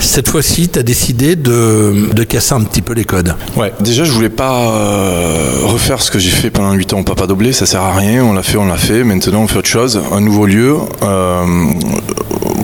cette 0.00 0.28
fois-ci, 0.28 0.68
tu 0.68 0.78
as 0.78 0.82
décidé 0.82 1.36
de, 1.36 2.12
de, 2.12 2.22
casser 2.24 2.54
un 2.54 2.62
petit 2.62 2.82
peu 2.82 2.94
les 2.94 3.04
codes. 3.04 3.34
Ouais, 3.56 3.72
déjà, 3.80 4.04
je 4.04 4.12
voulais 4.12 4.28
pas 4.28 4.70
euh, 4.70 5.60
refaire 5.64 6.00
ce 6.00 6.10
que 6.10 6.18
j'ai 6.18 6.30
fait 6.30 6.50
pendant 6.50 6.72
8 6.72 6.92
ans 6.92 7.00
au 7.00 7.02
Papa 7.02 7.26
Doblé, 7.26 7.52
ça 7.52 7.66
sert 7.66 7.82
à 7.82 7.94
rien, 7.94 8.24
on 8.24 8.32
l'a 8.32 8.42
fait, 8.42 8.58
on 8.58 8.66
l'a 8.66 8.76
fait. 8.76 9.04
Maintenant, 9.04 9.42
on 9.42 9.48
fait 9.48 9.58
autre 9.58 9.68
chose, 9.68 10.00
un 10.12 10.20
nouveau 10.20 10.46
lieu. 10.46 10.76
Euh, 11.02 11.44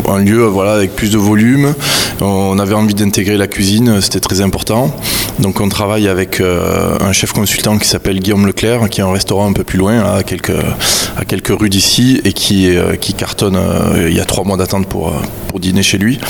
un 0.08 0.18
lieu 0.18 0.44
voilà, 0.44 0.72
avec 0.72 0.94
plus 0.94 1.10
de 1.10 1.18
volume. 1.18 1.74
On 2.20 2.58
avait 2.58 2.74
envie 2.74 2.94
d'intégrer 2.94 3.36
la 3.36 3.46
cuisine, 3.46 4.00
c'était 4.00 4.20
très 4.20 4.40
important. 4.40 4.94
Donc 5.38 5.60
on 5.60 5.68
travaille 5.68 6.08
avec 6.08 6.40
euh, 6.40 6.96
un 7.00 7.12
chef 7.12 7.32
consultant 7.32 7.78
qui 7.78 7.88
s'appelle 7.88 8.20
Guillaume 8.20 8.46
Leclerc, 8.46 8.88
qui 8.90 9.00
a 9.00 9.06
un 9.06 9.12
restaurant 9.12 9.48
un 9.48 9.52
peu 9.52 9.64
plus 9.64 9.78
loin, 9.78 10.00
à, 10.00 10.22
quelques, 10.22 10.52
à 11.16 11.24
quelques 11.24 11.58
rues 11.58 11.70
d'ici, 11.70 12.20
et 12.24 12.32
qui, 12.32 12.76
euh, 12.76 12.96
qui 12.96 13.14
cartonne. 13.14 13.56
Euh, 13.56 14.08
il 14.08 14.16
y 14.16 14.20
a 14.20 14.24
trois 14.24 14.44
mois 14.44 14.56
d'attente 14.56 14.86
pour, 14.86 15.12
pour 15.48 15.58
dîner 15.58 15.82
chez 15.82 15.98
lui. 15.98 16.20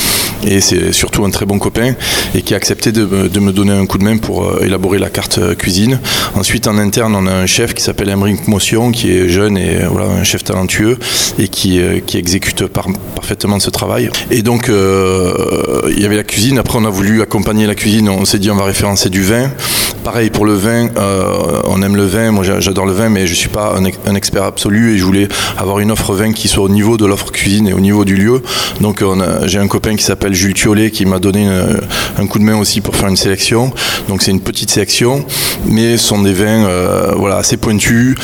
Et 0.47 0.61
c'est 0.61 0.93
surtout 0.93 1.25
un 1.25 1.31
très 1.31 1.47
bon 1.47 1.59
copain, 1.59 1.95
et 2.35 2.43
qui 2.43 2.55
a 2.55 2.57
accepté 2.57 2.91
de, 2.91 3.29
de 3.29 3.41
me 3.41 3.53
donner 3.53 3.73
un 3.73 3.87
coup 3.87 3.99
de 3.99 4.05
main 4.05 4.17
pour 4.17 4.63
élaborer 4.63 4.99
la 4.99 5.11
carte 5.11 5.57
cuisine. 5.57 6.01
Ensuite, 6.35 6.67
en 6.67 6.79
interne, 6.79 7.15
on 7.15 7.27
a 7.27 7.33
un 7.33 7.47
chef 7.47 7.75
qui 7.75 7.83
s'appelle 7.83 8.09
Emmerich 8.09 8.49
Motion, 8.49 8.93
qui 8.93 9.11
est 9.13 9.29
jeune 9.29 9.57
et 9.57 9.85
voilà, 9.89 10.09
un 10.09 10.25
chef 10.25 10.43
talentueux, 10.43 10.99
et 11.39 11.49
qui, 11.49 11.81
qui 12.07 12.17
exécute 12.17 12.67
parfaitement 12.67 13.61
ce 13.63 13.71
travail. 13.71 14.11
Et 14.31 14.43
donc, 14.43 14.69
euh, 14.69 15.83
il 15.89 16.03
y 16.03 16.05
avait 16.05 16.17
la 16.17 16.25
cuisine. 16.25 16.59
Après, 16.59 16.79
on 16.79 16.85
a 16.85 16.91
voulu 16.91 17.23
accompagner 17.23 17.67
la 17.67 17.75
cuisine. 17.75 18.09
On 18.09 18.25
s'est 18.25 18.39
dit, 18.39 18.51
on 18.51 18.57
va 18.57 18.65
référencer 18.65 19.09
du 19.09 19.23
vin. 19.23 19.51
Pareil 20.05 20.31
pour 20.31 20.45
le 20.45 20.55
vin. 20.55 20.89
Euh, 20.97 21.61
on 21.65 21.83
aime 21.83 21.97
le 21.97 22.05
vin. 22.05 22.31
Moi, 22.31 22.45
j'adore 22.45 22.87
le 22.87 22.93
vin, 22.93 23.09
mais 23.09 23.27
je 23.27 23.35
suis 23.35 23.49
pas 23.49 23.75
un, 23.77 24.15
expert 24.15 24.45
absolu 24.45 24.95
et 24.95 24.99
je 24.99 25.05
voulais 25.05 25.29
avoir 25.57 25.79
une 25.79 25.91
offre 25.91 26.15
vin 26.15 26.33
qui 26.33 26.49
soit 26.49 26.65
au 26.65 26.69
niveau 26.69 26.97
de 26.97 27.07
l'offre 27.07 27.31
cuisine 27.31 27.69
et 27.69 27.73
au 27.73 27.81
niveau 27.81 28.05
du 28.05 28.17
lieu. 28.17 28.43
Donc, 28.81 29.03
j'ai 29.45 29.59
un 29.59 29.69
copain 29.69 29.97
qui 29.97 30.05
s'appelle 30.05 30.35
Jules 30.35 30.55
Thiolet 30.55 30.91
qui 30.91 31.07
m'a 31.07 31.19
donné 31.19 31.47
un 32.19 32.27
coup 32.27 32.39
de 32.39 32.45
main 32.45 32.59
aussi 32.59 32.81
pour 32.81 32.97
faire 32.97 33.09
une 33.09 33.17
sélection. 33.17 33.73
Donc, 34.09 34.23
c'est 34.23 34.31
une 34.31 34.41
petite 34.41 34.71
sélection, 34.71 35.25
mais 35.67 35.97
ce 35.97 36.09
sont 36.09 36.23
des 36.23 36.33
vins, 36.33 36.67
euh, 36.67 37.13
voilà, 37.17 37.37
assez 37.37 37.57
pointus, 37.57 38.17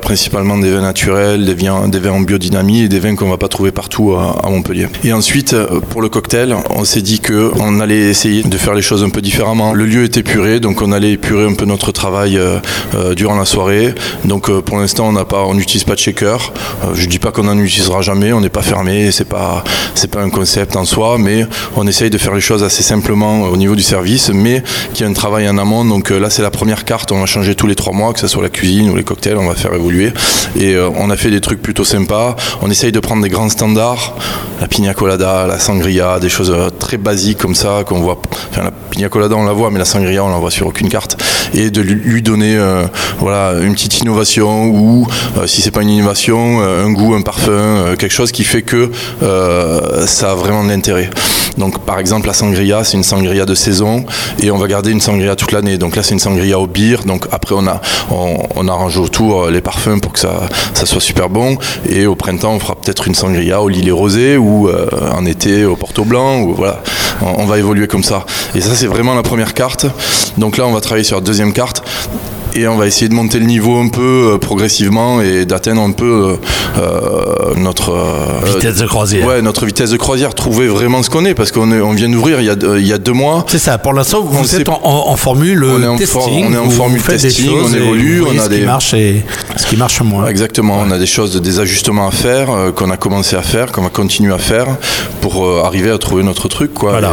principalement 0.00 0.58
des 0.58 0.70
vins 0.70 0.82
naturels, 0.82 1.44
des 1.44 1.54
vins, 1.54 2.12
en 2.12 2.20
biodynamie 2.20 2.82
et 2.82 2.88
des 2.88 3.00
vins 3.00 3.14
qu'on 3.16 3.28
va 3.28 3.38
pas 3.38 3.48
trouver 3.48 3.72
partout 3.72 4.14
à, 4.14 4.38
à 4.44 4.50
Montpellier. 4.50 4.88
Et 5.04 5.12
ensuite, 5.12 5.52
euh, 5.52 5.80
pour 5.80 6.02
le 6.02 6.08
cocktail, 6.08 6.56
on 6.70 6.84
s'est 6.84 7.02
dit 7.02 7.20
que 7.20 7.50
on 7.60 7.80
allait 7.80 8.08
essayer 8.10 8.42
de 8.42 8.56
faire 8.56 8.74
les 8.74 8.82
choses 8.82 9.02
un 9.04 9.10
peu 9.10 9.20
différemment. 9.20 9.72
Le 9.72 9.86
lieu 9.86 10.04
était 10.04 10.20
épuré, 10.20 10.60
donc 10.60 10.82
on 10.82 10.92
allait 10.92 11.07
épurer 11.12 11.46
un 11.46 11.54
peu 11.54 11.64
notre 11.64 11.92
travail 11.92 12.36
euh, 12.36 12.58
euh, 12.94 13.14
durant 13.14 13.36
la 13.36 13.44
soirée. 13.44 13.94
Donc 14.24 14.50
pour 14.60 14.78
l'instant, 14.78 15.08
on 15.14 15.24
pas, 15.24 15.46
n'utilise 15.54 15.84
pas 15.84 15.94
de 15.94 16.00
shaker. 16.00 16.52
je 16.94 17.06
dis 17.06 17.18
pas 17.18 17.32
qu'on 17.32 17.44
n'en 17.44 17.58
utilisera 17.58 18.02
jamais, 18.02 18.32
on 18.32 18.40
n'est 18.40 18.48
pas 18.48 18.62
fermé, 18.62 19.10
c'est 19.10 19.28
pas, 19.28 19.64
c'est 19.94 20.10
pas 20.10 20.20
un 20.20 20.30
concept 20.30 20.76
en 20.76 20.84
soi, 20.84 21.18
mais 21.18 21.46
on 21.76 21.86
essaye 21.86 22.10
de 22.10 22.18
faire 22.18 22.34
les 22.34 22.40
choses 22.40 22.62
assez 22.62 22.82
simplement 22.82 23.42
au 23.42 23.56
niveau 23.56 23.74
du 23.74 23.82
service, 23.82 24.30
mais 24.30 24.62
qu'il 24.92 25.04
y 25.04 25.08
a 25.08 25.10
un 25.10 25.14
travail 25.14 25.48
en 25.48 25.58
amont. 25.58 25.84
Donc 25.84 26.10
là, 26.10 26.30
c'est 26.30 26.42
la 26.42 26.50
première 26.50 26.84
carte, 26.84 27.12
on 27.12 27.20
va 27.20 27.26
changer 27.26 27.54
tous 27.54 27.66
les 27.66 27.74
trois 27.74 27.92
mois, 27.92 28.12
que 28.12 28.20
ce 28.20 28.28
soit 28.28 28.42
la 28.42 28.48
cuisine 28.48 28.90
ou 28.90 28.96
les 28.96 29.04
cocktails, 29.04 29.36
on 29.36 29.46
va 29.46 29.54
faire 29.54 29.74
évoluer. 29.74 30.12
Et 30.58 30.76
on 30.78 31.10
a 31.10 31.16
fait 31.16 31.30
des 31.30 31.40
trucs 31.40 31.62
plutôt 31.62 31.84
sympas. 31.84 32.36
On 32.62 32.70
essaye 32.70 32.92
de 32.92 33.00
prendre 33.00 33.22
des 33.22 33.28
grands 33.28 33.48
standards, 33.48 34.16
la 34.60 34.68
pina 34.68 34.94
colada, 34.94 35.46
la 35.46 35.58
sangria, 35.58 36.18
des 36.18 36.28
choses 36.28 36.50
euh, 36.50 36.70
très 36.88 36.96
basiques 36.96 37.36
comme 37.36 37.54
ça 37.54 37.84
qu'on 37.86 38.00
voit. 38.00 38.18
Enfin, 38.50 38.62
la 38.64 38.70
pina 38.70 39.10
colada 39.10 39.36
on 39.36 39.44
la 39.44 39.52
voit, 39.52 39.70
mais 39.70 39.78
la 39.78 39.84
sangria 39.84 40.24
on 40.24 40.30
la 40.30 40.38
voit 40.38 40.50
sur 40.50 40.66
aucune 40.66 40.88
carte. 40.88 41.22
Et 41.52 41.70
de 41.70 41.82
lui 41.82 42.22
donner 42.22 42.56
euh, 42.56 42.86
voilà 43.18 43.52
une 43.60 43.74
petite 43.74 43.98
innovation 44.00 44.68
ou 44.68 45.06
euh, 45.36 45.46
si 45.46 45.60
c'est 45.60 45.70
pas 45.70 45.82
une 45.82 45.90
innovation, 45.90 46.62
un 46.62 46.90
goût, 46.90 47.14
un 47.14 47.20
parfum, 47.20 47.94
quelque 47.98 48.14
chose 48.14 48.32
qui 48.32 48.42
fait 48.42 48.62
que 48.62 48.90
ça 50.06 50.30
a 50.30 50.34
vraiment 50.34 50.64
de 50.64 50.70
l'intérêt. 50.70 51.10
Donc 51.58 51.80
par 51.80 51.98
exemple 51.98 52.26
la 52.26 52.32
sangria, 52.32 52.84
c'est 52.84 52.96
une 52.96 53.04
sangria 53.04 53.44
de 53.44 53.54
saison 53.54 54.04
et 54.42 54.50
on 54.50 54.58
va 54.58 54.66
garder 54.66 54.90
une 54.90 55.00
sangria 55.00 55.36
toute 55.36 55.52
l'année. 55.52 55.78
Donc 55.78 55.96
là 55.96 56.02
c'est 56.02 56.14
une 56.14 56.20
sangria 56.20 56.58
au 56.58 56.66
beer. 56.66 56.98
Donc 57.04 57.26
après 57.30 57.54
on 57.56 57.66
a 57.66 57.80
on, 58.10 58.68
arrange 58.68 58.98
autour 58.98 59.48
les 59.48 59.60
parfums 59.60 60.00
pour 60.00 60.12
que 60.12 60.18
ça, 60.18 60.48
soit 60.74 61.00
super 61.00 61.28
bon. 61.28 61.58
Et 61.88 62.06
au 62.06 62.14
printemps 62.14 62.52
on 62.52 62.58
fera 62.60 62.74
peut-être 62.74 63.08
une 63.08 63.14
sangria 63.14 63.60
au 63.60 63.68
lilet 63.68 63.90
rosé 63.90 64.36
ou 64.36 64.70
en 64.70 65.26
été 65.26 65.64
au 65.64 65.76
Porto 65.76 66.04
Blanc. 66.04 66.40
Ou, 66.40 66.54
voilà, 66.54 66.82
on, 67.22 67.46
va 67.46 67.58
évoluer 67.58 67.86
comme 67.86 68.04
ça. 68.04 68.24
Et 68.54 68.60
ça, 68.60 68.74
c'est 68.74 68.86
vraiment 68.86 69.14
la 69.14 69.22
première 69.22 69.54
carte. 69.54 69.86
Donc 70.36 70.56
là, 70.56 70.66
on 70.66 70.72
va 70.72 70.80
travailler 70.80 71.04
sur 71.04 71.16
la 71.16 71.22
deuxième 71.22 71.52
carte 71.52 71.82
et 72.54 72.66
on 72.68 72.76
va 72.76 72.86
essayer 72.86 73.08
de 73.08 73.14
monter 73.14 73.38
le 73.38 73.46
niveau 73.46 73.78
un 73.78 73.88
peu 73.88 74.32
euh, 74.34 74.38
progressivement 74.38 75.20
et 75.20 75.44
d'atteindre 75.44 75.82
un 75.82 75.92
peu 75.92 76.38
euh, 76.76 76.80
euh, 76.80 77.54
notre 77.56 77.94
vitesse 78.44 78.76
de 78.76 78.86
croisière. 78.86 79.26
Ouais, 79.26 79.42
notre 79.42 79.66
vitesse 79.66 79.90
de 79.90 79.96
croisière, 79.96 80.34
trouver 80.34 80.68
vraiment 80.68 81.02
ce 81.02 81.10
qu'on 81.10 81.24
est 81.24 81.34
parce 81.34 81.52
qu'on 81.52 81.70
on 81.70 81.92
vient 81.92 82.08
d'ouvrir 82.08 82.40
il, 82.40 82.46
y 82.46 82.50
a, 82.50 82.56
il 82.76 82.86
y 82.86 82.92
a 82.92 82.98
deux 82.98 83.12
mois. 83.12 83.44
C'est 83.48 83.58
ça. 83.58 83.78
Pour 83.78 83.92
l'instant, 83.92 84.22
vous 84.22 84.54
êtes 84.54 84.68
en, 84.68 85.16
formule 85.16 85.64
on 85.64 85.82
est 85.82 85.86
en 85.86 85.96
testing. 85.96 86.46
on 86.46 86.52
est 86.52 86.58
en 86.58 86.70
formule 86.70 87.02
testing. 87.02 87.50
on 87.50 87.72
évolue. 87.72 88.22
On 88.22 88.38
a 88.38 88.48
des 88.48 88.58
qui 88.60 88.64
marche 88.64 88.94
et 88.94 89.24
ce 89.58 89.66
qui 89.66 89.76
marche 89.76 90.00
moins. 90.00 90.26
Exactement. 90.26 90.78
On 90.80 90.90
a 90.90 90.98
des 90.98 91.06
choses, 91.06 91.40
des 91.40 91.60
ajustements 91.60 92.08
à 92.08 92.12
faire 92.12 92.48
qu'on 92.74 92.90
a 92.90 92.96
commencé 92.96 93.36
à 93.36 93.42
faire, 93.42 93.72
qu'on 93.72 93.82
va 93.82 93.90
continuer 93.90 94.32
à 94.32 94.38
faire 94.38 94.66
pour 95.20 95.64
arriver 95.64 95.90
à 95.90 95.98
trouver 95.98 96.22
notre 96.22 96.48
truc. 96.48 96.72
Quoi. 96.72 96.92
Voilà. 96.92 97.12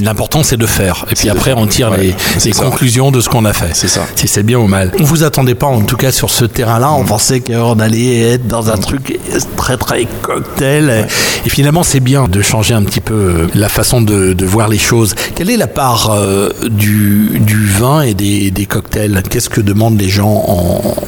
L'important 0.00 0.42
c'est 0.42 0.56
de 0.56 0.66
faire. 0.66 1.04
Et 1.10 1.14
puis 1.14 1.28
après, 1.28 1.52
on 1.52 1.66
tire 1.66 1.90
les, 1.90 2.14
les 2.44 2.52
conclusions 2.52 3.10
de 3.10 3.20
ce 3.20 3.28
qu'on 3.28 3.44
a 3.44 3.52
fait. 3.52 3.70
C'est 3.72 3.88
ça. 3.88 4.06
Si 4.14 4.28
c'est 4.28 4.42
bien 4.42 4.58
ou 4.58 4.66
mal. 4.66 4.92
On 4.98 5.04
vous 5.04 5.24
attendait 5.24 5.54
pas, 5.54 5.66
en 5.66 5.82
tout 5.82 5.96
cas, 5.96 6.12
sur 6.12 6.30
ce 6.30 6.44
terrain-là. 6.44 6.92
On 6.92 7.04
pensait 7.04 7.40
qu'on 7.40 7.78
allait 7.78 8.20
être 8.32 8.46
dans 8.46 8.70
un 8.70 8.76
truc 8.76 9.18
très, 9.56 9.76
très 9.76 10.06
cocktail. 10.22 11.06
Et 11.44 11.48
finalement, 11.48 11.82
c'est 11.82 12.00
bien 12.00 12.28
de 12.28 12.42
changer 12.42 12.74
un 12.74 12.82
petit 12.82 13.00
peu 13.00 13.14
euh, 13.14 13.46
la 13.54 13.68
façon 13.68 14.00
de, 14.02 14.44
voir 14.44 14.68
les 14.68 14.78
choses. 14.78 15.14
Quelle 15.34 15.50
est 15.50 15.56
la 15.56 15.66
part 15.66 16.10
euh, 16.10 16.50
du, 16.68 17.40
du, 17.40 17.66
vin 17.66 18.02
et 18.02 18.14
des, 18.14 18.50
des 18.50 18.66
cocktails? 18.66 19.22
Qu'est-ce 19.28 19.48
que 19.48 19.60
demandent 19.60 20.00
les 20.00 20.08
gens 20.08 20.44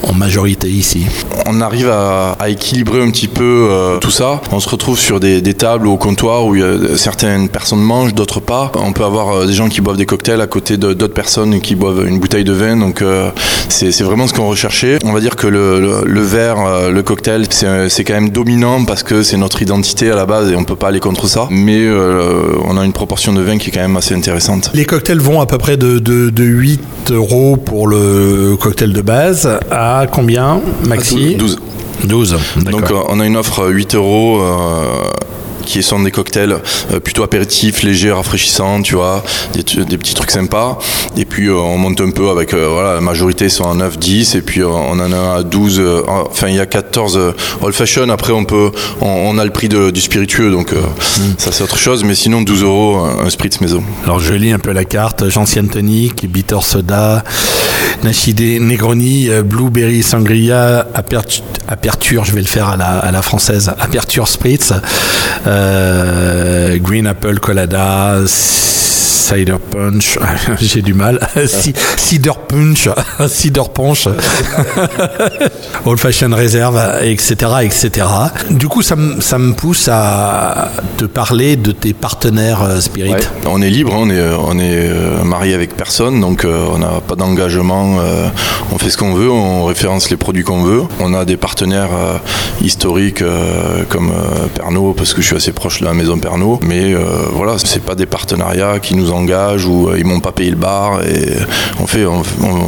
en, 0.03 0.12
majorité? 0.14 0.68
Ici 0.74 1.06
On 1.46 1.61
arrive 1.61 1.90
à, 1.90 2.37
équilibrer 2.48 3.02
un 3.02 3.11
petit 3.11 3.28
peu 3.28 3.68
euh, 3.70 3.98
tout 3.98 4.11
ça. 4.11 4.40
On 4.50 4.61
se 4.61 4.68
retrouve 4.68 4.98
sur 4.98 5.20
des, 5.20 5.40
des 5.40 5.54
tables 5.54 5.87
au 5.87 5.96
comptoir 5.96 6.44
où 6.46 6.56
certaines 6.96 7.48
personnes 7.48 7.80
mangent, 7.80 8.14
d'autres 8.14 8.40
pas. 8.40 8.72
On 8.74 8.92
peut 8.92 9.04
avoir 9.04 9.46
des 9.46 9.52
gens 9.52 9.68
qui 9.68 9.80
boivent 9.80 9.96
des 9.96 10.06
cocktails 10.06 10.40
à 10.40 10.46
côté 10.46 10.76
d'autres 10.76 11.06
personnes 11.08 11.61
qui 11.61 11.74
boivent 11.74 12.06
une 12.06 12.18
bouteille 12.18 12.44
de 12.44 12.52
vin. 12.52 12.76
Donc, 12.76 13.02
c'est 13.68 14.02
vraiment 14.02 14.26
ce 14.26 14.32
qu'on 14.35 14.48
recherchait. 14.48 14.98
On 15.04 15.12
va 15.12 15.20
dire 15.20 15.37
que 15.37 15.46
le, 15.46 16.04
le, 16.06 16.20
verre, 16.20 16.56
euh, 16.64 16.90
le 16.90 17.02
cocktail, 17.02 17.46
c'est 17.50 18.04
quand 18.04 18.14
même 18.14 18.30
dominant 18.30 18.85
parce 18.85 19.02
que 19.02 19.22
c'est 19.22 19.37
notre 19.37 19.62
identité 19.62 20.11
à 20.11 20.14
la 20.14 20.26
base 20.26 20.50
et 20.50 20.56
on 20.56 20.64
peut 20.64 20.76
pas 20.76 20.88
aller 20.88 21.00
contre 21.00 21.26
ça. 21.26 21.48
Mais 21.50 21.85
euh, 21.85 22.52
on 22.64 22.76
a 22.76 22.85
une 22.85 22.92
proportion 22.92 23.32
de 23.32 23.40
vin 23.40 23.58
qui 23.58 23.68
est 23.68 23.72
quand 23.72 23.80
même 23.80 23.96
assez 23.96 24.14
intéressante. 24.14 24.70
Les 24.74 24.85
cocktails 24.85 25.20
vont 25.20 25.40
à 25.40 25.46
peu 25.46 25.58
près 25.58 25.76
de, 25.76 25.98
de, 25.98 26.44
8 26.44 27.11
euros 27.11 27.56
pour 27.56 27.87
le 27.87 28.56
cocktail 28.61 28.92
de 28.92 29.00
base 29.02 29.48
à 29.70 30.06
combien, 30.11 30.61
Maxi 30.87 31.37
12. 31.37 31.59
12. 32.05 32.37
Donc 32.70 32.90
euh, 32.90 33.03
on 33.09 33.20
a 33.20 33.27
une 33.27 33.37
offre 33.37 33.68
8 33.68 33.94
euros 33.94 34.42
qui 35.64 35.83
sont 35.83 36.01
des 36.01 36.11
cocktails 36.11 36.57
euh, 36.92 37.01
plutôt 37.01 37.22
apéritifs, 37.22 37.83
légers, 37.83 38.12
rafraîchissants, 38.12 38.83
tu 38.83 38.94
vois, 38.94 39.25
des, 39.55 39.62
petits 39.98 40.14
trucs 40.14 40.31
sympas. 40.31 40.79
Et 41.16 41.25
puis 41.25 41.48
euh, 41.48 41.55
on 41.55 41.79
monte 41.79 42.01
un 42.01 42.11
peu 42.11 42.31
avec, 42.31 42.55
euh, 42.55 42.68
voilà, 42.72 42.94
la 42.94 43.01
majorité 43.01 43.48
sont 43.48 43.70
à 43.70 43.75
9, 43.75 43.98
10, 43.98 44.35
et 44.35 44.42
puis 44.42 44.62
on 44.62 44.92
en 44.92 45.12
a 45.12 45.38
à 45.38 45.42
12, 45.42 45.83
enfin 46.07 46.48
il 46.48 46.57
y 46.57 46.61
a 46.61 46.66
14 46.66 47.35
old 47.61 47.75
fashion. 47.75 48.09
Après 48.09 48.33
on 48.33 48.44
peut, 48.44 48.70
on, 49.01 49.38
a 49.38 49.44
le 49.44 49.51
prix 49.51 49.68
du 49.68 50.01
spiritueux, 50.01 50.51
donc 50.51 50.72
mm. 50.72 51.35
ça 51.38 51.53
c'est 51.53 51.64
autre 51.64 51.79
chose, 51.79 52.05
mais 52.05 52.14
sinon 52.14 52.42
12 52.42 52.62
euros 52.62 52.98
un, 52.98 53.31
spritz 53.31 53.61
maison. 53.61 53.83
Alors 54.05 54.20
je 54.20 54.35
lis 54.35 54.53
un 54.53 54.59
peu 54.59 54.72
la 54.72 54.85
carte, 54.85 55.29
Gentiane 55.29 55.68
tonic, 55.68 56.27
bitter 56.31 56.61
soda, 56.62 57.25
Nashide 58.03 58.61
Negroni, 58.61 59.29
blueberry 59.44 60.03
sangria, 60.03 60.87
aperture, 60.94 62.25
je 62.25 62.33
vais 62.33 62.40
le 62.40 62.46
faire 62.46 62.68
à 62.68 62.77
la, 62.77 62.98
à 62.98 63.11
la 63.11 63.22
française, 63.22 63.72
aperture 63.79 64.29
spritz. 64.29 64.72
Euh, 65.46 65.62
Green 66.83 67.07
Apple 67.07 67.38
Colada, 67.40 68.22
Cider 68.27 69.59
Punch, 69.59 70.18
j'ai 70.61 70.83
du 70.83 70.94
mal. 70.94 71.18
Cider 71.96 72.33
Punch, 72.48 72.88
Cider 73.29 73.64
Punch, 73.72 74.09
Old 75.85 75.99
Fashioned 75.99 76.35
Reserve, 76.35 76.81
etc., 77.03 77.35
etc. 77.62 78.07
Du 78.51 78.68
coup, 78.68 78.83
ça, 78.83 78.97
me 78.97 79.53
pousse 79.53 79.88
à 79.90 80.71
te 80.97 81.05
parler 81.05 81.57
de 81.57 81.73
tes 81.73 81.92
partenaires 81.92 82.62
euh, 82.62 82.81
Spirit. 82.81 83.14
On 83.47 83.61
est 83.61 83.71
libre, 83.71 83.92
on 83.95 84.09
est, 84.09 84.23
on 84.38 84.59
est 84.59 84.88
euh, 84.88 85.25
marié 85.25 85.55
avec 85.55 85.77
personne, 85.77 86.21
donc 86.21 86.45
euh, 86.45 86.66
on 86.73 86.79
n'a 86.79 87.01
pas 87.07 87.16
d'engagement. 87.16 87.97
On 88.73 88.79
fait 88.79 88.90
ce 88.90 88.97
qu'on 88.97 89.14
veut, 89.14 89.31
on 89.31 89.64
référence 89.64 90.11
les 90.11 90.16
produits 90.16 90.45
qu'on 90.45 90.62
veut. 90.62 90.83
On 91.01 91.14
a 91.14 91.25
des 91.25 91.37
partenaires 91.37 91.90
historiques 92.62 93.23
comme 93.88 94.12
Pernod, 94.55 94.97
parce 94.97 95.14
que 95.14 95.21
je 95.21 95.27
suis 95.27 95.37
assez 95.37 95.53
proche 95.53 95.81
de 95.81 95.85
la 95.85 95.95
maison 95.95 96.18
Pernod, 96.18 96.61
mais 96.62 96.95
voilà, 97.33 97.57
c'est 97.59 97.83
pas 97.83 97.95
des 97.95 98.07
partenariats 98.07 98.79
qui 98.81 98.95
nous 98.95 99.12
engagent 99.12 99.66
ou 99.66 99.90
ils 99.97 100.05
m'ont 100.05 100.21
pas 100.21 100.33
payé 100.33 100.51
le 100.51 100.57
bar 100.57 101.01
on 101.81 101.87
fait 101.87 102.07
on, 102.07 102.23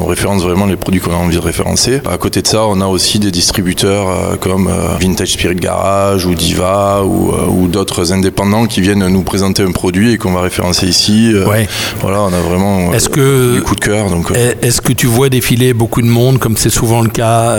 référence 0.06 0.42
vraiment 0.42 0.66
les 0.66 0.76
produits 0.76 1.00
qu'on 1.00 1.12
a 1.12 1.16
envie 1.16 1.36
de 1.36 1.42
référencer. 1.42 2.00
À 2.10 2.18
côté 2.18 2.42
de 2.42 2.46
ça, 2.46 2.66
on 2.66 2.80
a 2.80 2.86
aussi 2.86 3.03
des 3.18 3.30
distributeurs 3.30 4.38
comme 4.40 4.70
Vintage 5.00 5.32
Spirit 5.32 5.56
Garage 5.56 6.26
ou 6.26 6.34
Diva 6.34 7.02
ou, 7.04 7.32
ou 7.48 7.68
d'autres 7.68 8.12
indépendants 8.12 8.66
qui 8.66 8.80
viennent 8.80 9.06
nous 9.06 9.22
présenter 9.22 9.62
un 9.62 9.70
produit 9.70 10.12
et 10.12 10.18
qu'on 10.18 10.32
va 10.32 10.42
référencer 10.42 10.86
ici. 10.86 11.32
Ouais. 11.46 11.68
Voilà, 12.00 12.22
on 12.22 12.32
a 12.32 12.40
vraiment 12.40 12.92
est-ce 12.92 13.08
que, 13.08 13.54
du 13.54 13.62
coup 13.62 13.74
de 13.74 13.80
cœur. 13.80 14.10
Donc, 14.10 14.32
est-ce 14.62 14.80
que 14.80 14.92
tu 14.92 15.06
vois 15.06 15.28
défiler 15.28 15.74
beaucoup 15.74 16.02
de 16.02 16.06
monde 16.06 16.38
comme 16.38 16.56
c'est 16.56 16.70
souvent 16.70 17.02
le 17.02 17.08
cas 17.10 17.56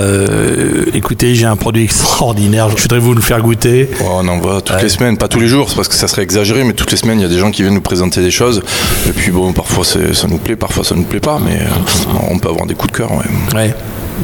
Écoutez, 0.93 1.35
j'ai 1.35 1.45
un 1.45 1.55
produit 1.55 1.83
extraordinaire, 1.85 2.69
je 2.75 2.81
voudrais 2.81 2.99
vous 2.99 3.13
le 3.13 3.21
faire 3.21 3.41
goûter. 3.41 3.89
on 4.03 4.27
en 4.27 4.39
voit 4.39 4.61
toutes 4.61 4.81
les 4.81 4.89
semaines, 4.89 5.17
pas 5.17 5.27
tous 5.27 5.39
les 5.39 5.47
jours, 5.47 5.69
parce 5.75 5.87
que 5.87 5.95
ça 5.95 6.07
serait 6.07 6.23
exagéré, 6.23 6.63
mais 6.63 6.73
toutes 6.73 6.91
les 6.91 6.97
semaines, 6.97 7.19
il 7.19 7.23
y 7.23 7.25
a 7.25 7.29
des 7.29 7.39
gens 7.39 7.51
qui 7.51 7.61
viennent 7.61 7.73
nous 7.73 7.81
présenter 7.81 8.21
des 8.21 8.31
choses. 8.31 8.61
Et 9.07 9.11
puis 9.11 9.31
bon, 9.31 9.53
parfois 9.53 9.83
ça 9.85 10.27
nous 10.27 10.37
plaît, 10.37 10.55
parfois 10.55 10.83
ça 10.83 10.95
nous 10.95 11.03
plaît 11.03 11.19
pas, 11.19 11.39
mais 11.43 11.59
euh, 11.61 12.25
on 12.29 12.39
peut 12.39 12.49
avoir 12.49 12.65
des 12.65 12.75
coups 12.75 12.91
de 12.91 12.97
cœur. 12.97 13.11
Ouais. 13.11 13.73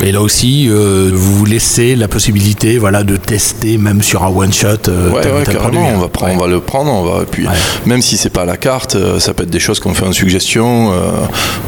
Et 0.04 0.12
là 0.12 0.22
aussi, 0.22 0.68
euh, 0.70 1.12
vous 1.14 1.36
vous 1.36 1.46
laissez 1.46 1.96
la 1.96 2.08
possibilité 2.08 2.78
voilà, 2.78 3.04
de 3.04 3.18
tester 3.18 3.78
même 3.78 4.02
sur 4.02 4.24
un 4.24 4.30
one-shot. 4.30 4.88
Euh, 4.88 5.12
ouais, 5.12 5.22
carrément, 5.46 5.90
on 5.94 6.00
va, 6.00 6.08
prendre, 6.08 6.34
on 6.34 6.38
va 6.38 6.48
le 6.48 6.60
prendre. 6.60 6.92
On 6.92 7.04
va, 7.04 7.26
puis, 7.30 7.46
Même 7.86 8.02
si 8.02 8.18
c'est 8.18 8.30
pas 8.30 8.44
à 8.44 8.46
la 8.46 8.58
carte, 8.58 8.96
euh, 8.96 9.20
ça 9.20 9.34
peut 9.34 9.44
être 9.44 9.50
des 9.50 9.60
choses 9.60 9.80
qu'on 9.80 9.94
fait 9.94 10.06
en 10.06 10.14
suggestion 10.14 10.92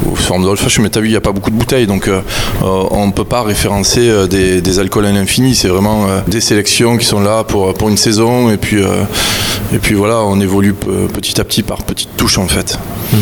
ou 0.05 0.15
sous 0.15 0.23
forme 0.23 0.43
d'old 0.43 0.59
Mais 0.79 0.89
tu 0.89 0.97
as 0.97 1.01
vu, 1.01 1.07
il 1.07 1.11
n'y 1.11 1.17
a 1.17 1.21
pas 1.21 1.31
beaucoup 1.31 1.51
de 1.51 1.55
bouteilles, 1.55 1.87
donc 1.87 2.09
on 2.61 3.07
ne 3.07 3.11
peut 3.11 3.25
pas 3.25 3.43
référencer 3.43 4.27
des, 4.27 4.79
alcools 4.79 5.05
à 5.05 5.11
l'infini. 5.11 5.55
C'est 5.55 5.67
vraiment 5.67 6.07
des 6.27 6.41
sélections 6.41 6.97
qui 6.97 7.05
sont 7.05 7.19
là 7.19 7.43
pour, 7.43 7.73
pour 7.73 7.89
une 7.89 7.97
saison. 7.97 8.49
Et 8.49 8.57
puis, 8.57 8.81
et 9.73 9.79
puis 9.79 9.95
voilà, 9.95 10.21
on 10.21 10.39
évolue 10.39 10.73
petit 10.73 11.39
à 11.39 11.43
petit 11.43 11.61
par 11.61 11.83
petites 11.83 12.15
touches 12.17 12.37
en 12.37 12.47
fait. 12.47 12.79
Hmm. 13.11 13.17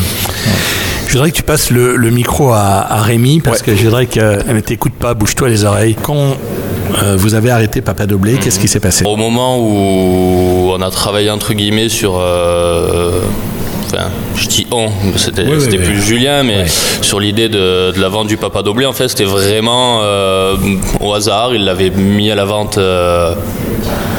Je 1.12 1.18
voudrais 1.18 1.32
que 1.32 1.36
tu 1.36 1.44
passes 1.44 1.72
le, 1.72 2.10
micro 2.10 2.54
à, 2.54 3.02
Rémi 3.02 3.42
parce 3.42 3.62
que 3.62 3.76
je 3.76 3.84
voudrais 3.84 4.06
que 4.06 4.60
t'écoute 4.62 4.94
pas, 4.94 5.14
bouge-toi 5.14 5.50
les 5.50 5.66
oreilles. 5.66 5.94
Quand 6.02 6.38
euh, 7.04 7.18
vous 7.18 7.34
avez 7.34 7.52
arrêté 7.52 7.82
Papa 7.82 8.06
Doblé, 8.06 8.38
qu'est-ce 8.38 8.58
qui 8.58 8.70
s'est 8.70 8.80
passé? 8.80 9.04
Au 9.06 9.18
moment 9.18 9.60
où 9.60 10.72
on 10.72 10.82
a 10.82 10.90
travaillé 10.90 11.30
entre 11.30 11.54
guillemets 11.54 11.90
sur 11.90 12.18
euh, 12.18 13.20
enfin, 13.88 14.06
je 14.38 14.48
dis 14.48 14.68
on, 14.72 14.88
c'était 15.18 15.44
plus 15.80 16.02
Julien, 16.02 16.44
mais 16.44 16.64
sur 17.02 17.20
l'idée 17.20 17.50
de, 17.50 17.92
la 18.00 18.08
vente 18.08 18.28
du 18.28 18.38
Papa 18.38 18.64
Doblé, 18.64 18.86
en 18.86 18.94
fait, 18.94 19.10
c'était 19.10 19.26
vraiment 19.26 20.00
euh, 20.04 20.56
au 21.02 21.14
hasard. 21.14 21.54
Il 21.54 21.66
l'avait 21.66 21.90
mis 21.90 22.32
à 22.32 22.36
la 22.36 22.46
vente 22.46 22.80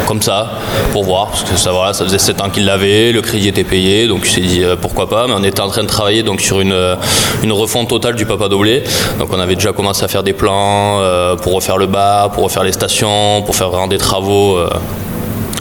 comme 0.06 0.22
ça, 0.22 0.50
pour 0.92 1.04
voir, 1.04 1.28
parce 1.28 1.44
que 1.44 1.56
ça, 1.56 1.72
voilà, 1.72 1.92
ça 1.92 2.04
faisait 2.04 2.18
7 2.18 2.40
ans 2.40 2.50
qu'il 2.50 2.64
l'avait, 2.64 3.12
le 3.12 3.20
crédit 3.20 3.48
était 3.48 3.64
payé, 3.64 4.06
donc 4.06 4.22
il 4.24 4.30
s'est 4.30 4.40
dit 4.40 4.62
euh, 4.62 4.76
pourquoi 4.76 5.08
pas, 5.08 5.26
mais 5.26 5.34
on 5.36 5.44
était 5.44 5.60
en 5.60 5.68
train 5.68 5.82
de 5.82 5.88
travailler 5.88 6.22
donc, 6.22 6.40
sur 6.40 6.60
une, 6.60 6.72
euh, 6.72 6.96
une 7.42 7.52
refonte 7.52 7.88
totale 7.88 8.14
du 8.14 8.26
Papa 8.26 8.48
Doblé, 8.48 8.82
donc 9.18 9.32
on 9.32 9.40
avait 9.40 9.54
déjà 9.54 9.72
commencé 9.72 10.04
à 10.04 10.08
faire 10.08 10.22
des 10.22 10.32
plans 10.32 11.00
euh, 11.00 11.36
pour 11.36 11.54
refaire 11.54 11.78
le 11.78 11.86
bar, 11.86 12.30
pour 12.30 12.44
refaire 12.44 12.64
les 12.64 12.72
stations, 12.72 13.42
pour 13.42 13.54
faire 13.56 13.70
vraiment 13.70 13.88
des 13.88 13.98
travaux 13.98 14.58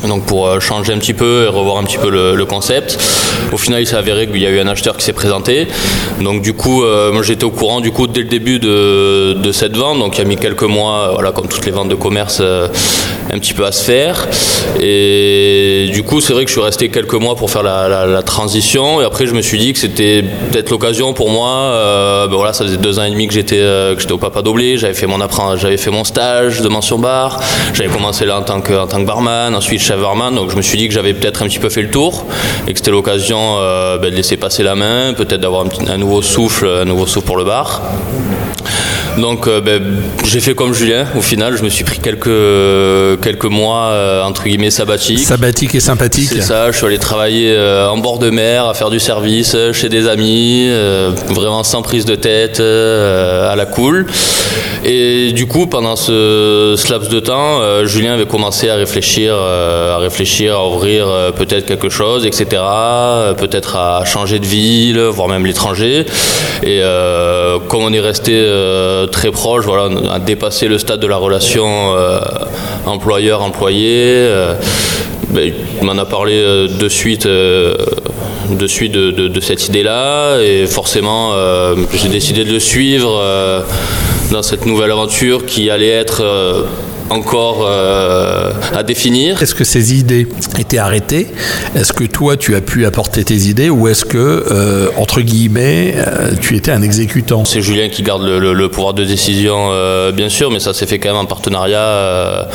donc 0.08 0.26
pour 0.26 0.48
euh, 0.48 0.60
changer 0.60 0.94
un 0.94 0.98
petit 0.98 1.14
peu 1.14 1.46
et 1.46 1.48
revoir 1.48 1.78
un 1.78 1.84
petit 1.84 1.98
peu 1.98 2.10
le, 2.10 2.46
concept. 2.46 2.98
Au 3.52 3.58
final, 3.58 3.82
il 3.82 3.86
s'est 3.86 3.96
avéré 3.96 4.28
qu'il 4.28 4.42
y 4.42 4.46
a 4.46 4.50
eu 4.50 4.60
un 4.60 4.68
acheteur 4.68 4.98
qui 4.98 5.06
s'est 5.06 5.14
présenté. 5.14 5.68
Donc 6.20 6.42
du 6.42 6.54
coup, 6.54 6.84
euh, 6.84 7.22
j'étais 7.22 7.44
au 7.44 7.52
courant 7.52 7.80
du 7.80 7.92
coup 7.92 8.08
dès 8.08 8.22
le 8.22 8.28
début 8.28 8.60
de, 8.60 9.52
cette 9.52 9.78
vente. 9.78 10.00
Donc 10.00 10.18
il 10.18 10.20
y 10.20 10.22
a 10.22 10.28
mis 10.28 10.38
quelques 10.38 10.64
mois, 10.64 11.10
euh, 11.10 11.12
voilà, 11.14 11.32
comme 11.32 11.48
toutes 11.48 11.66
les 11.66 11.72
ventes 11.72 11.90
de 11.90 11.96
commerce, 11.96 12.42
un 12.42 13.40
petit 13.40 13.54
peu 13.54 13.66
à 13.66 13.72
se 13.72 13.84
faire. 13.84 14.28
Et 14.82 15.90
du 15.94 16.04
coup, 16.04 16.20
c'est 16.20 16.34
vrai 16.34 16.46
que 16.46 16.50
je 16.50 16.56
suis 16.56 16.64
resté 16.64 16.90
quelques 16.90 17.14
mois 17.14 17.36
pour 17.36 17.52
faire 17.52 17.64
la, 17.64 18.24
transition. 18.24 19.02
Et 19.02 19.06
après, 19.06 19.28
je 19.28 19.34
me 19.34 19.42
suis 19.42 19.58
dit 19.58 19.74
que 19.74 19.80
c'était 19.80 20.24
peut-être 20.52 20.70
l'occasion 20.70 21.14
pour 21.14 21.30
moi. 21.30 22.28
Ben 22.30 22.36
voilà, 22.36 22.54
ça 22.54 22.66
faisait 22.66 22.78
deux 22.78 23.00
ans 23.00 23.04
et 23.04 23.12
demi 23.12 23.28
que 23.28 23.34
j'étais 23.34 23.62
j'étais 23.98 24.14
au 24.14 24.18
Papa 24.18 24.42
Doblé. 24.42 24.78
J'avais 24.78 24.94
fait 24.94 25.08
mon 25.08 25.20
j'avais 25.56 25.78
fait 25.78 25.92
mon 25.92 26.04
stage 26.04 26.62
de 26.62 26.68
mention 26.68 26.98
bar. 26.98 27.40
J'avais 27.74 27.90
commencé 27.90 28.26
là 28.26 28.40
en 28.40 28.44
tant 28.44 28.62
que 28.62 28.74
tant 28.88 29.00
que 29.00 29.06
barman. 29.06 29.54
Ensuite, 29.54 29.82
donc 29.92 30.50
je 30.50 30.56
me 30.56 30.62
suis 30.62 30.78
dit 30.78 30.88
que 30.88 30.94
j'avais 30.94 31.14
peut-être 31.14 31.44
un 31.44 31.48
petit 31.48 31.60
peu 31.60 31.70
fait 31.70 31.82
le 31.82 31.90
tour 31.90 32.26
et 32.68 32.74
que 32.74 32.80
c'était 32.80 32.92
l'occasion 32.92 33.58
euh, 33.58 33.98
ben, 33.98 34.10
de 34.10 34.16
laisser 34.16 34.38
passer 34.38 34.64
la 34.64 34.76
main, 34.76 35.14
peut-être 35.14 35.42
d'avoir 35.42 35.66
un, 35.66 35.92
un, 35.92 35.98
nouveau 35.98 36.22
souffle, 36.22 36.66
un 36.66 36.86
nouveau 36.86 37.06
souffle 37.06 37.26
pour 37.26 37.38
le 37.38 37.44
bar. 37.44 37.82
Donc 39.18 39.48
euh, 39.48 39.60
ben, 39.62 39.82
j'ai 40.26 40.40
fait 40.40 40.56
comme 40.56 40.74
Julien. 40.74 41.06
Au 41.18 41.22
final, 41.22 41.58
je 41.58 41.64
me 41.64 41.70
suis 41.70 41.84
pris 41.84 42.00
quelques, 42.00 43.22
quelques 43.22 43.46
mois 43.46 43.88
euh, 43.88 44.24
entre 44.24 44.44
guillemets 44.44 44.72
sabbatiques. 44.72 45.20
Sabbatique 45.20 45.76
et 45.76 45.80
sympathique. 45.80 46.30
C'est 46.32 46.42
ça. 46.42 46.72
Je 46.72 46.78
suis 46.78 46.86
allé 46.86 46.98
travailler 46.98 47.52
euh, 47.52 47.90
en 47.90 47.98
bord 47.98 48.20
de 48.20 48.30
mer, 48.30 48.68
à 48.68 48.74
faire 48.74 48.90
du 48.90 49.00
service 49.00 49.56
chez 49.74 49.90
des 49.90 50.08
amis, 50.08 50.70
vraiment 51.28 51.64
sans 51.64 51.82
prise 51.82 52.06
de 52.06 52.16
tête, 52.16 52.60
à 52.60 53.56
la 53.56 53.66
cool. 53.66 54.06
Et 54.84 55.32
du 55.34 55.46
coup, 55.46 55.68
pendant 55.68 55.96
ce, 55.96 56.92
laps 56.92 57.10
de 57.10 57.20
temps, 57.20 57.86
Julien 57.86 58.14
avait 58.14 58.26
commencé 58.26 58.70
à 58.70 58.76
réfléchir, 58.76 59.36
à 59.36 59.98
réfléchir, 59.98 60.56
à 60.56 60.68
ouvrir 60.68 61.08
peut-être 61.36 61.66
quelque 61.66 61.90
chose, 61.90 62.26
etc. 62.26 62.62
Peut-être 63.38 63.76
à 63.76 64.04
changer 64.06 64.40
de 64.40 64.46
ville, 64.46 65.00
voire 65.00 65.28
même 65.28 65.46
l'étranger. 65.46 66.06
Et 66.64 66.82
comme 67.68 67.84
on 67.84 67.94
est 67.94 68.00
resté 68.00 68.32
très 69.08 69.32
proche, 69.32 69.66
voilà, 69.66 69.90
on 69.90 70.10
a 70.10 70.20
dépassé 70.20 70.68
le 70.68 70.78
stade 70.78 71.00
de 71.00 71.08
la 71.08 71.18
relation 71.18 71.96
euh, 71.96 72.20
employeur-employé. 72.86 74.06
Euh, 74.06 74.54
ben, 75.30 75.54
il 75.80 75.86
m'en 75.86 75.98
a 75.98 76.06
parlé 76.06 76.34
euh, 76.34 76.68
de 76.68 76.90
suite, 76.90 77.28
de, 77.28 78.68
suite 78.68 78.92
de, 78.92 79.40
cette 79.40 79.68
idée-là 79.68 80.40
et 80.42 80.66
forcément 80.66 81.34
j'ai 81.94 82.10
décidé 82.10 82.44
de 82.44 82.52
le 82.52 82.60
suivre 82.60 83.24
dans 84.32 84.42
cette 84.42 84.66
nouvelle 84.66 84.92
aventure 84.92 85.46
qui 85.46 85.70
allait 85.70 85.88
être 85.88 86.66
encore 87.12 87.66
euh, 87.68 88.52
à 88.74 88.84
définir. 88.84 89.42
Est-ce 89.42 89.54
que 89.54 89.64
ces 89.64 89.94
idées 89.94 90.28
étaient 90.58 90.78
arrêtées? 90.78 91.28
Est-ce 91.76 91.94
que 91.94 92.06
toi, 92.06 92.38
tu 92.38 92.56
as 92.56 92.62
pu 92.62 92.86
apporter 92.86 93.24
tes 93.24 93.36
idées 93.36 93.70
ou 93.70 93.88
est-ce 93.88 94.06
que, 94.06 94.18
euh, 94.18 94.90
entre 94.98 95.22
guillemets, 95.22 95.96
euh, 95.98 96.32
tu 96.40 96.56
étais 96.56 96.72
un 96.72 96.82
exécutant? 96.82 97.46
C'est 97.46 97.62
Julien 97.62 97.90
qui 97.90 98.02
garde 98.04 98.24
le, 98.24 98.70
pouvoir 98.70 98.94
de 98.94 99.04
décision, 99.04 99.70
bien 100.14 100.30
sûr, 100.30 100.50
mais 100.50 100.60
ça 100.60 100.74
s'est 100.74 100.86
fait 100.86 101.00
quand 101.00 101.10
même 101.10 101.18
en 101.18 101.26
partenariat 101.26 102.48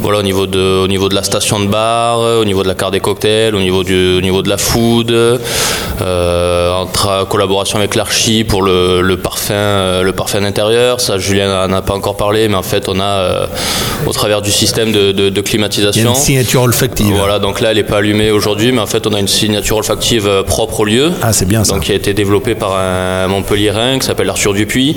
voilà, 0.00 0.18
au, 0.18 0.22
niveau 0.22 0.46
de, 0.46 0.84
au 0.84 0.88
niveau 0.88 1.08
de 1.08 1.14
la 1.14 1.22
station 1.22 1.60
de 1.60 1.66
bar, 1.66 2.18
au 2.18 2.44
niveau 2.44 2.62
de 2.62 2.68
la 2.68 2.74
carte 2.74 2.92
des 2.92 3.00
cocktails, 3.00 3.54
au 3.54 3.60
niveau, 3.60 3.84
du, 3.84 4.18
au 4.18 4.20
niveau 4.20 4.42
de 4.42 4.50
la 4.50 4.58
food, 4.58 5.14
en 6.00 6.86
collaboration 7.26 7.78
avec 7.78 7.94
l'archi 7.94 8.44
pour 8.44 8.62
le, 8.62 9.00
le, 9.00 9.16
parfum, 9.16 10.02
le 10.02 10.12
parfum 10.12 10.44
intérieur. 10.44 11.00
Ça, 11.00 11.16
Julien 11.18 11.66
n'en 11.68 11.76
a 11.76 11.82
pas 11.82 11.94
encore 11.94 12.16
parlé, 12.16 12.48
mais 12.48 12.56
en 12.56 12.62
fait, 12.62 12.88
on 12.88 13.00
a 13.00 13.48
au 14.06 14.12
travers 14.12 14.42
du 14.42 14.50
système 14.50 14.92
de, 14.92 15.40
climatisation. 15.40 16.10
une 16.10 16.16
signature 16.16 16.62
olfactive. 16.62 17.14
Voilà, 17.14 17.38
donc 17.38 17.60
là, 17.60 17.70
elle 17.70 17.76
n'est 17.76 17.82
pas 17.82 17.98
allumée 17.98 18.30
aujourd'hui, 18.30 18.72
mais 18.72 18.80
en 18.80 18.86
fait, 18.86 19.06
on 19.06 19.14
a 19.14 19.20
une 19.20 19.28
signature 19.28 19.76
olfactive 19.76 20.26
euh, 20.26 20.42
propre 20.42 20.80
au 20.80 20.84
lieu. 20.84 21.10
Ah, 21.22 21.32
c'est 21.32 21.46
bien 21.46 21.64
ça. 21.64 21.74
Donc, 21.74 21.84
qui 21.84 21.92
a 21.92 21.94
été 21.94 22.14
développée 22.14 22.54
par 22.54 22.76
un 22.76 23.26
Montpellierin 23.28 23.98
qui 23.98 24.06
s'appelle 24.06 24.28
Arthur 24.28 24.54
Dupuis, 24.54 24.96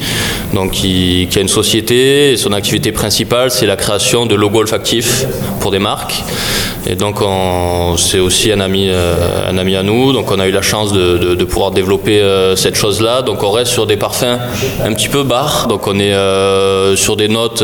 donc 0.54 0.72
qui, 0.72 1.28
a 1.36 1.40
une 1.40 1.48
société 1.48 2.32
et 2.32 2.38
son 2.38 2.54
activité 2.54 2.92
principale, 2.92 3.52
c'est 3.52 3.66
la 3.66 3.76
création 3.76 4.26
de 4.26 4.36
logos 4.36 4.60
olfactifs 4.60 5.26
pour 5.60 5.72
des 5.72 5.80
marques. 5.80 6.24
Et 6.88 6.96
donc, 6.96 7.18
c'est 7.98 8.20
aussi 8.20 8.52
un 8.52 8.60
ami, 8.60 8.90
euh, 8.90 9.50
un 9.50 9.58
ami 9.58 9.76
à 9.76 9.84
nous. 9.84 10.14
Donc, 10.14 10.32
on 10.32 10.40
a 10.40 10.48
eu 10.48 10.52
la 10.52 10.62
chance 10.62 10.94
de, 10.94 11.44
pouvoir 11.46 11.72
développer 11.72 12.22
euh, 12.22 12.56
cette 12.56 12.76
chose-là. 12.76 13.22
Donc, 13.22 13.44
on 13.44 13.52
reste 13.52 13.72
sur 13.72 13.86
des 13.88 13.98
parfums 13.98 14.40
un 14.84 14.94
petit 14.94 15.08
peu 15.08 15.24
bar. 15.24 15.68
Donc, 15.68 15.88
on 15.88 16.00
est 16.00 16.16
sur 16.96 17.16
des 17.16 17.28
notes 17.28 17.64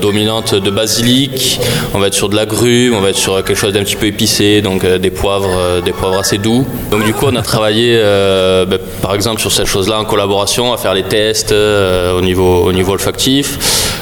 dominantes 0.00 0.54
de 0.66 0.70
basilic, 0.70 1.60
on 1.94 1.98
va 1.98 2.08
être 2.08 2.14
sur 2.14 2.28
de 2.28 2.34
l'agrumes, 2.34 2.94
on 2.94 3.00
va 3.00 3.10
être 3.10 3.16
sur 3.16 3.36
quelque 3.44 3.54
chose 3.54 3.72
d'un 3.72 3.84
petit 3.84 3.96
peu 3.96 4.06
épicé, 4.06 4.60
donc 4.62 4.82
euh, 4.84 4.98
des 4.98 5.10
poivres, 5.10 5.56
euh, 5.56 5.80
des 5.80 5.92
poivres 5.92 6.18
assez 6.18 6.38
doux. 6.38 6.66
Donc 6.90 7.04
du 7.04 7.14
coup, 7.14 7.26
on 7.28 7.36
a 7.36 7.42
travaillé, 7.42 7.92
euh, 7.94 8.66
ben, 8.66 8.78
par 9.00 9.14
exemple, 9.14 9.40
sur 9.40 9.52
cette 9.52 9.66
chose-là 9.66 10.00
en 10.00 10.04
collaboration, 10.04 10.72
à 10.72 10.76
faire 10.76 10.94
les 10.94 11.04
tests 11.04 11.52
au 11.52 12.20
niveau 12.20 12.64
au 12.64 12.72
niveau 12.72 12.92
olfactif, 12.92 13.58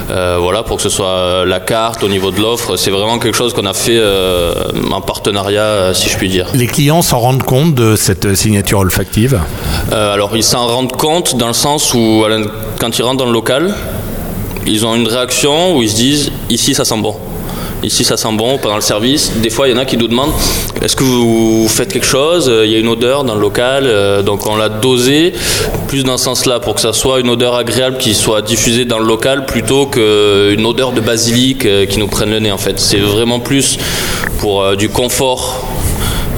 voilà, 0.08 0.62
pour 0.62 0.76
que 0.76 0.82
ce 0.82 0.88
soit 0.88 1.44
la 1.44 1.60
carte 1.60 2.02
au 2.02 2.08
niveau 2.08 2.30
de 2.30 2.40
l'offre. 2.40 2.76
C'est 2.76 2.90
vraiment 2.90 3.18
quelque 3.18 3.36
chose 3.36 3.52
qu'on 3.52 3.66
a 3.66 3.74
fait 3.74 4.00
en 4.90 5.00
partenariat, 5.00 5.92
si 5.92 6.08
je 6.08 6.16
puis 6.16 6.28
dire. 6.28 6.46
Les 6.54 6.66
clients 6.66 7.02
s'en 7.02 7.18
rendent 7.18 7.42
compte 7.42 7.74
de 7.74 7.96
cette 7.96 8.34
signature 8.34 8.78
olfactive? 8.78 9.40
Alors 9.92 10.36
ils 10.36 10.44
s'en 10.44 10.66
rendent 10.66 10.96
compte 10.96 11.36
dans 11.36 11.48
le 11.48 11.52
sens 11.52 11.92
où 11.94 12.24
quand 12.80 12.98
ils 12.98 13.02
rentrent 13.02 13.18
dans 13.18 13.26
le 13.26 13.32
local, 13.32 13.74
ils 14.66 14.86
ont 14.86 14.94
une 14.94 15.06
réaction 15.06 15.76
où 15.76 15.82
ils 15.82 15.90
se 15.90 15.96
disent 15.96 16.32
ici 16.48 16.74
ça 16.74 16.84
sent 16.84 16.98
bon. 16.98 17.16
Ici, 17.84 18.02
ça 18.02 18.16
sent 18.16 18.32
bon 18.32 18.56
pendant 18.56 18.76
le 18.76 18.80
service. 18.80 19.32
Des 19.42 19.50
fois, 19.50 19.68
il 19.68 19.72
y 19.72 19.74
en 19.74 19.78
a 19.78 19.84
qui 19.84 19.98
nous 19.98 20.08
demandent 20.08 20.32
est-ce 20.80 20.96
que 20.96 21.04
vous 21.04 21.68
faites 21.68 21.92
quelque 21.92 22.06
chose? 22.06 22.50
Il 22.64 22.70
y 22.70 22.74
a 22.74 22.78
une 22.78 22.88
odeur 22.88 23.24
dans 23.24 23.34
le 23.34 23.40
local. 23.40 23.84
Euh, 23.86 24.22
donc, 24.22 24.46
on 24.46 24.56
l'a 24.56 24.70
dosé 24.70 25.34
plus 25.86 26.02
dans 26.02 26.16
ce 26.16 26.24
sens-là 26.24 26.60
pour 26.60 26.74
que 26.74 26.80
ça 26.80 26.94
soit 26.94 27.20
une 27.20 27.28
odeur 27.28 27.54
agréable 27.54 27.98
qui 27.98 28.14
soit 28.14 28.40
diffusée 28.40 28.86
dans 28.86 28.98
le 28.98 29.06
local 29.06 29.44
plutôt 29.44 29.86
qu'une 29.86 30.64
odeur 30.64 30.92
de 30.92 31.00
basilic 31.02 31.66
euh, 31.66 31.84
qui 31.84 31.98
nous 31.98 32.06
prenne 32.06 32.30
le 32.30 32.40
nez. 32.40 32.52
En 32.52 32.58
fait, 32.58 32.80
c'est 32.80 32.98
vraiment 32.98 33.38
plus 33.38 33.78
pour 34.38 34.62
euh, 34.62 34.76
du 34.76 34.88
confort 34.88 35.62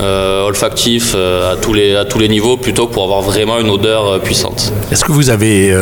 olfactif 0.01 1.15
à, 1.15 1.57
tous 1.57 1.73
les, 1.73 1.97
à 1.97 2.05
tous 2.05 2.19
les 2.19 2.29
niveaux 2.29 2.57
plutôt 2.57 2.87
pour 2.87 3.05
avoir 3.05 3.23
vraiment 3.23 3.59
une 3.59 3.71
odeur 3.71 4.21
puissante. 4.21 4.73
Est-ce 4.93 5.05
que 5.05 5.13
vous 5.13 5.31
avez 5.31 5.75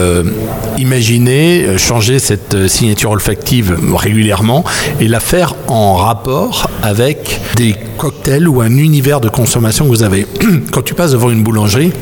imaginé 0.79 1.77
changer 1.79 2.19
cette 2.19 2.69
signature 2.69 3.11
olfactive 3.11 3.77
régulièrement 3.97 4.65
et 5.01 5.09
la 5.09 5.21
faire 5.21 5.55
en 5.69 5.95
rapport 5.97 6.69
avec 6.83 7.41
des 7.57 7.75
cocktails 7.99 8.49
ou 8.49 8.61
un 8.61 8.77
univers 8.77 9.21
de 9.21 9.29
consommation 9.29 9.85
que 9.85 9.91
vous 9.91 10.03
avez 10.03 10.27
Quand 10.73 10.83
tu 10.83 10.95
passes 10.95 11.13
devant 11.13 11.31
une 11.31 11.43
boulangerie, 11.43 11.93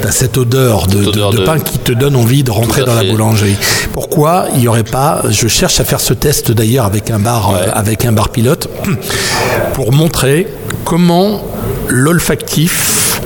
tu 0.00 0.06
as 0.06 0.10
cette 0.10 0.36
odeur, 0.36 0.86
de, 0.86 1.44
pain 1.44 1.58
qui 1.58 1.78
te 1.78 1.92
donne 1.92 2.16
envie 2.16 2.42
de 2.42 2.50
rentrer 2.50 2.84
dans 2.84 2.94
la 2.94 3.04
boulangerie. 3.04 3.56
Pourquoi 3.92 4.46
il 4.54 4.60
n'y 4.60 4.68
aurait 4.68 4.82
pas, 4.82 5.22
je 5.30 5.48
cherche 5.48 5.80
à 5.80 5.84
faire 5.84 6.00
ce 6.00 6.14
test 6.14 6.52
d'ailleurs 6.52 6.86
avec 6.86 7.10
un 7.10 7.18
bar, 7.18 7.50
euh, 7.54 7.68
avec 7.72 8.04
un 8.04 8.12
bar 8.12 8.30
pilote, 8.30 8.68
pour 9.74 9.92
montrer 9.92 10.46
comment 10.84 11.42
l'olfactif 11.88 13.20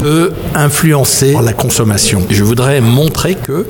peut 0.00 0.32
influencer 0.54 1.36
la 1.44 1.52
consommation. 1.52 2.22
Je 2.28 2.42
voudrais 2.42 2.80
montrer 2.80 3.36
que 3.36 3.66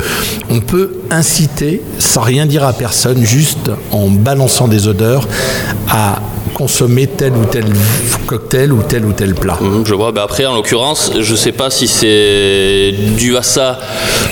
on 0.49 0.61
peut 0.61 0.95
inciter, 1.11 1.83
sans 1.99 2.23
rien 2.23 2.47
dire 2.47 2.65
à 2.65 2.73
personne, 2.73 3.25
juste 3.25 3.71
en 3.91 4.09
balançant 4.09 4.67
des 4.67 4.89
odeurs, 4.89 5.29
à 5.89 6.23
consommer 6.55 7.07
tel 7.23 7.37
ou 7.37 7.45
tel 7.45 7.65
cocktail 8.27 8.73
ou 8.73 8.83
tel 8.83 9.05
ou 9.05 9.13
tel 9.13 9.35
plat. 9.37 9.57
Mhm, 9.61 9.87
je 9.87 9.95
vois. 9.95 10.11
Bah, 10.11 10.23
après, 10.25 10.45
en 10.45 10.57
l'occurrence, 10.57 11.13
je 11.21 11.33
ne 11.33 11.37
sais 11.37 11.53
pas 11.53 11.71
si 11.71 11.87
c'est 11.87 12.93
dû 13.17 13.37
à 13.37 13.43
ça 13.43 13.79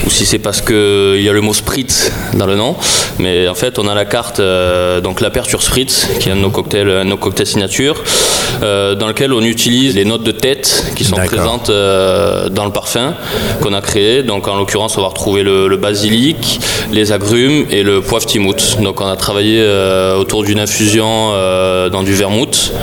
ou 0.05 0.09
si 0.09 0.25
c'est 0.25 0.39
parce 0.39 0.59
qu'il 0.59 1.21
y 1.21 1.29
a 1.29 1.31
le 1.31 1.39
mot 1.39 1.53
spritz 1.53 2.11
dans 2.33 2.45
le 2.45 2.55
nom. 2.55 2.75
Mais 3.19 3.47
en 3.47 3.55
fait, 3.55 3.79
on 3.79 3.87
a 3.87 3.95
la 3.95 4.03
carte, 4.03 4.41
euh, 4.41 4.99
donc 4.99 5.21
l'aperture 5.21 5.61
spritz, 5.61 6.07
qui 6.19 6.27
est 6.27 6.31
un 6.33 6.35
de 6.35 6.41
nos 6.41 6.49
cocktails, 6.49 7.03
nos 7.05 7.15
cocktails 7.15 7.47
signature, 7.47 8.03
euh, 8.61 8.95
dans 8.95 9.07
lequel 9.07 9.31
on 9.31 9.41
utilise 9.41 9.95
les 9.95 10.03
notes 10.03 10.23
de 10.23 10.31
tête 10.31 10.91
qui 10.95 11.05
sont 11.05 11.15
présentes 11.15 11.69
euh, 11.69 12.49
dans 12.49 12.65
le 12.65 12.71
parfum 12.71 13.13
qu'on 13.61 13.73
a 13.73 13.79
créé. 13.79 14.23
Donc 14.23 14.49
en 14.49 14.57
l'occurrence, 14.57 14.97
on 14.97 15.01
va 15.01 15.07
retrouver 15.07 15.43
le, 15.43 15.77
basilic, 15.77 16.59
les 16.91 17.13
agrumes 17.13 17.65
et 17.69 17.83
le 17.83 18.01
poivre 18.01 18.25
timout. 18.25 18.81
Donc 18.81 18.99
on 18.99 19.07
a 19.07 19.15
travaillé 19.15 19.65
autour 20.17 20.43
d'une 20.43 20.59
infusion 20.59 21.31
dans 21.89 22.03
du 22.03 22.13
vermouth 22.13 22.73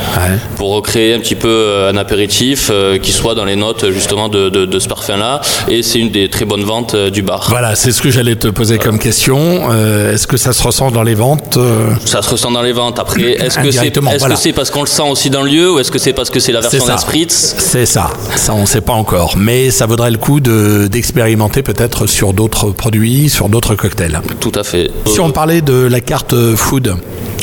pour 0.57 0.75
recréer 0.75 1.15
un 1.15 1.21
petit 1.21 1.35
peu 1.35 1.49
euh, 1.49 1.91
un 1.91 1.97
apéritif 1.97 2.71
euh, 2.71 2.99
qui 2.99 3.13
soit 3.13 3.35
dans 3.35 3.45
les 3.45 3.57
notes 3.57 3.91
justement 3.91 4.29
de, 4.29 4.49
de, 4.49 4.79
ce 4.79 4.89
parfum-là. 4.89 5.41
Et 5.69 5.83
c'est 5.83 5.99
une 5.99 6.11
des 6.11 6.29
très 6.29 6.45
bonnes 6.45 6.65
ventes 6.65 6.95
euh, 6.95 7.11
du 7.11 7.23
bar. 7.23 7.47
Voilà, 7.49 7.75
c'est 7.75 7.93
ce 7.93 8.03
que 8.03 8.11
j'allais 8.11 8.37
te 8.37 8.49
poser 8.49 8.79
comme 8.79 8.99
question. 8.99 9.39
Est-ce 9.73 10.27
que 10.27 10.37
ça 10.37 10.53
se 10.53 10.63
ressent 10.63 10.91
dans 10.91 11.03
les 11.03 11.15
ventes 11.15 11.59
Ça 12.05 12.23
se 12.23 12.31
ressent 12.31 12.51
dans 12.51 12.63
les 12.63 12.73
ventes. 12.73 12.99
Après, 12.99 13.23
est-ce 13.41 13.59
que 13.59 13.71
c'est 13.71 13.87
est 13.87 13.99
-ce 13.99 14.53
parce 14.53 14.71
qu'on 14.71 14.83
le 14.83 14.87
sent 14.87 15.09
aussi 15.11 15.31
dans 15.31 15.43
le 15.43 15.51
lieu 15.51 15.73
ou 15.73 15.79
est-ce 15.79 15.91
que 15.91 15.99
c'est 15.99 16.13
parce 16.13 16.31
que 16.31 16.41
c'est 16.41 16.53
la 16.53 16.61
version 16.61 16.87
d'Espritz 16.87 17.57
C'est 17.59 17.87
ça. 17.87 18.11
Ça, 18.37 18.55
on 18.55 18.63
ne 18.63 18.67
sait 18.67 18.81
pas 18.81 18.95
encore. 18.95 19.37
Mais 19.37 19.71
ça 19.71 19.87
vaudrait 19.87 20.11
le 20.11 20.19
coup 20.19 20.41
d'expérimenter 20.41 21.63
peut-être 21.63 22.07
sur 22.07 22.33
d'autres 22.33 22.71
produits, 22.71 23.29
sur 23.29 23.49
d'autres 23.49 23.75
cocktails. 23.75 24.21
Tout 24.41 24.53
à 24.55 24.65
fait. 24.65 24.91
Si 25.07 25.21
on 25.21 25.31
parlait 25.31 25.61
de 25.61 25.87
la 25.87 26.01
carte 26.01 26.35
food, 26.57 26.97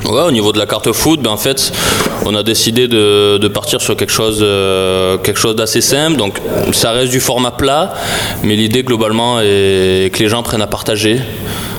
Au 0.08 0.32
niveau 0.32 0.52
de 0.52 0.60
la 0.60 0.68
carte 0.68 0.92
food, 0.92 1.22
ben 1.22 1.32
en 1.32 1.38
fait, 1.38 1.72
on 2.26 2.36
a 2.36 2.44
décidé 2.44 2.88
de, 2.88 3.38
de 3.38 3.48
partir 3.48 3.82
sur 3.82 3.96
quelque 3.98 4.12
chose, 4.12 4.40
euh, 4.42 5.18
quelque 5.18 5.40
chose 5.40 5.56
d'assez 5.56 5.82
simple. 5.82 6.18
Donc, 6.18 6.40
ça 6.74 6.92
reste 6.92 7.12
du 7.12 7.20
format 7.20 7.52
plat, 7.52 7.94
mais 8.44 8.56
l'idée 8.56 8.84
globalement 8.84 9.40
est 9.42 10.14
que 10.14 10.20
les 10.20 10.30
gens 10.30 10.44
prennent 10.44 10.62
à 10.62 10.68
partager. 10.68 11.20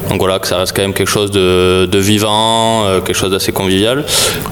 Donc 0.08 0.20
voilà, 0.20 0.38
que 0.38 0.46
ça 0.46 0.56
reste 0.56 0.74
quand 0.74 0.82
même 0.82 0.94
quelque 0.94 1.08
chose 1.08 1.30
de, 1.30 1.98
vivant, 1.98 2.84
euh, 2.86 3.00
quelque 3.00 3.16
chose 3.16 3.30
d'assez 3.30 3.52
convivial. 3.52 4.04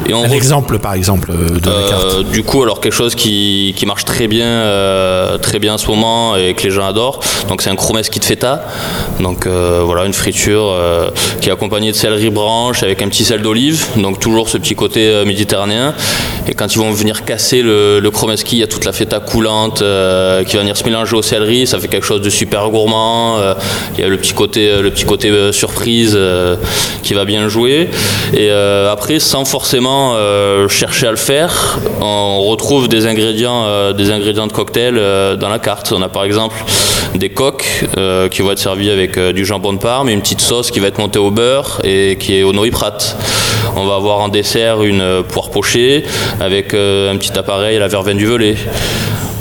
Et 0.09 0.13
Un 0.13 0.31
exemple, 0.31 0.79
par 0.79 0.95
exemple, 0.95 1.33
de 1.33 1.71
la 1.71 1.89
carte. 1.89 2.05
Euh, 2.05 2.23
du 2.23 2.43
coup, 2.43 2.63
alors 2.63 2.81
quelque 2.81 2.95
chose 2.95 3.15
qui, 3.15 3.75
qui 3.77 3.87
marche 3.87 4.05
très 4.05 4.27
bien, 4.27 4.47
euh, 4.47 5.39
très 5.39 5.59
bien 5.59 5.75
en 5.75 5.79
ce 5.79 5.87
moment 5.87 6.37
et 6.37 6.55
que 6.55 6.63
les 6.65 6.71
gens 6.71 6.87
adorent. 6.87 7.21
Donc 7.49 7.63
c'est 7.63 7.71
un 7.71 7.77
chromeski 7.77 8.19
de 8.19 8.25
feta. 8.25 8.67
Donc 9.21 9.47
voilà, 9.47 10.05
une 10.05 10.13
friture 10.13 10.75
qui 11.41 11.49
est 11.49 11.53
accompagnée 11.53 11.93
de 11.93 11.97
céleri 11.97 12.31
branche 12.31 12.83
avec 12.83 13.03
un 13.03 13.09
petit 13.09 13.25
sel 13.25 13.43
d'olive. 13.43 13.85
Donc 13.97 14.19
toujours 14.21 14.49
ce 14.49 14.59
petit 14.59 14.75
côté 14.75 15.25
méditerranéen. 15.25 15.95
Et 16.47 16.55
quand 16.55 16.75
ils 16.75 16.79
vont 16.79 16.91
venir 16.91 17.25
casser 17.25 17.63
le, 17.63 18.01
le 18.01 18.11
chromeski, 18.11 18.57
il 18.57 18.61
y 18.61 18.63
a 18.63 18.67
toute 18.67 18.85
la 18.85 18.93
feta 18.93 19.21
coulante 19.21 19.79
qui 19.79 20.57
va 20.57 20.61
venir 20.61 20.77
se 20.77 20.85
mélanger 20.85 21.17
au 21.17 21.23
céleri. 21.23 21.67
Ça 21.67 21.79
fait 21.79 21.89
quelque 21.89 22.07
chose 22.07 22.23
de 22.23 22.31
super 22.31 22.69
gourmand. 22.71 23.39
il 23.97 24.01
y 24.01 24.05
a 24.05 24.09
le 24.09 24.17
petit 24.17 24.33
côté, 24.33 24.83
le 24.83 24.91
petit 24.91 25.05
côté 25.05 25.31
surprise 25.53 26.15
euh, 26.17 26.57
qui 27.03 27.15
va 27.15 27.25
bien 27.25 27.49
jouer. 27.49 27.89
Et 28.33 28.51
euh, 28.51 28.93
après, 28.93 29.19
sans 29.19 29.45
forcément 29.45 30.15
euh, 30.15 30.69
chercher 30.69 31.07
à 31.07 31.11
le 31.11 31.17
faire, 31.17 31.79
on 32.01 32.43
retrouve 32.43 32.89
des 32.89 33.07
ingrédients, 33.07 33.93
des 33.93 34.11
ingrédients 34.11 34.47
de 34.47 34.53
cocktail 34.53 34.95
dans 34.95 35.49
la 35.49 35.59
carte. 35.59 35.93
On 35.93 36.03
a 36.03 36.09
par 36.09 36.25
exemple 36.25 36.57
des 37.15 37.31
coques 37.31 37.85
qui 38.31 38.43
vont 38.43 38.51
être 38.51 38.59
servis 38.59 38.91
avec 38.91 39.19
du 39.19 39.45
jambon 39.45 39.73
de 39.73 39.79
Parme 39.79 40.09
et 40.09 40.13
une 40.13 40.21
petite 40.21 40.41
sauce 40.41 40.71
qui 40.71 40.81
va 40.81 40.89
être 40.89 40.99
montée 40.99 41.19
au 41.19 41.31
beurre 41.31 41.81
et 41.85 42.17
qui 42.19 42.37
est 42.37 42.43
au 42.43 42.53
prat 42.71 42.99
On 43.77 43.85
va 43.85 43.97
avoir 43.97 44.21
en 44.21 44.29
dessert 44.29 44.83
une 44.83 45.23
poire 45.29 45.51
pochée 45.51 46.05
avec 46.41 46.75
un 46.75 47.17
petit 47.17 47.39
appareil 47.39 47.77
à 47.77 47.81
la 47.81 47.89
verveine 47.89 48.17
du 48.17 48.27
velay. 48.27 48.57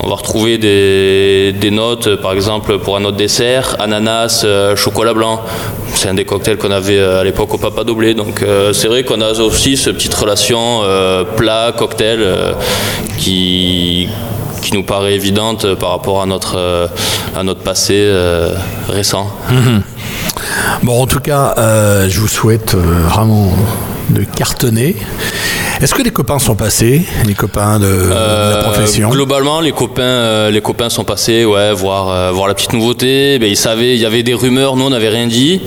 On 0.03 0.09
va 0.09 0.15
retrouver 0.15 0.57
des, 0.57 1.71
notes, 1.71 2.15
par 2.17 2.33
exemple 2.33 2.77
pour 2.79 2.97
un 2.97 3.05
autre 3.05 3.17
dessert, 3.17 3.77
ananas, 3.79 4.45
chocolat 4.75 5.13
blanc 5.13 5.41
c'est 5.95 6.09
un 6.09 6.13
des 6.13 6.25
cocktails 6.25 6.57
qu'on 6.57 6.71
avait 6.71 6.97
euh, 6.97 7.21
à 7.21 7.23
l'époque 7.23 7.53
au 7.53 7.57
Papa 7.57 7.83
Doblé. 7.83 8.13
Donc 8.13 8.41
euh, 8.41 8.73
c'est 8.73 8.87
vrai 8.87 9.03
qu'on 9.03 9.21
a 9.21 9.31
aussi 9.39 9.77
cette 9.77 9.95
petite 9.95 10.13
relation 10.13 10.81
euh, 10.83 11.23
plat, 11.23 11.71
cocktail 11.77 12.19
qui, 13.17 14.09
qui 14.61 14.73
nous 14.73 14.83
paraît 14.83 15.13
évidente 15.13 15.75
par 15.75 15.91
rapport 15.91 16.21
à 16.21 16.25
notre, 16.25 16.89
à 17.35 17.43
notre 17.43 17.61
passé 17.61 18.11
récent. 18.89 19.31
Mhm. 19.49 19.81
Bon, 20.83 21.01
en 21.01 21.07
tout 21.07 21.19
cas, 21.19 21.55
je 22.07 22.19
vous 22.19 22.27
souhaite 22.27 22.75
vraiment 22.75 23.51
de 24.09 24.23
cartonner. 24.23 24.95
Est-ce 25.83 25.93
que 25.93 26.01
les 26.01 26.11
copains 26.11 26.39
sont 26.39 26.55
passés, 26.55 27.01
les 27.27 27.33
copains 27.33 27.77
de, 27.77 27.87
la 27.87 28.15
euh, 28.15 28.63
profession 28.63 29.09
Globalement, 29.09 29.59
les 29.59 29.73
copains, 29.73 30.01
euh, 30.01 30.49
les 30.49 30.61
copains 30.61 30.89
sont 30.89 31.03
passés, 31.03 31.43
ouais, 31.43 31.73
voir, 31.73 32.07
euh, 32.07 32.31
voir 32.31 32.47
la 32.47 32.53
petite 32.53 32.71
nouveauté. 32.71 33.37
Ben, 33.37 33.49
ils 33.49 33.57
savaient, 33.57 33.93
il 33.93 33.99
y 33.99 34.05
avait 34.05 34.23
des 34.23 34.33
rumeurs, 34.33 34.77
nous 34.77 34.85
on 34.85 34.91
n'avait 34.91 35.09
rien 35.09 35.27
dit, 35.27 35.59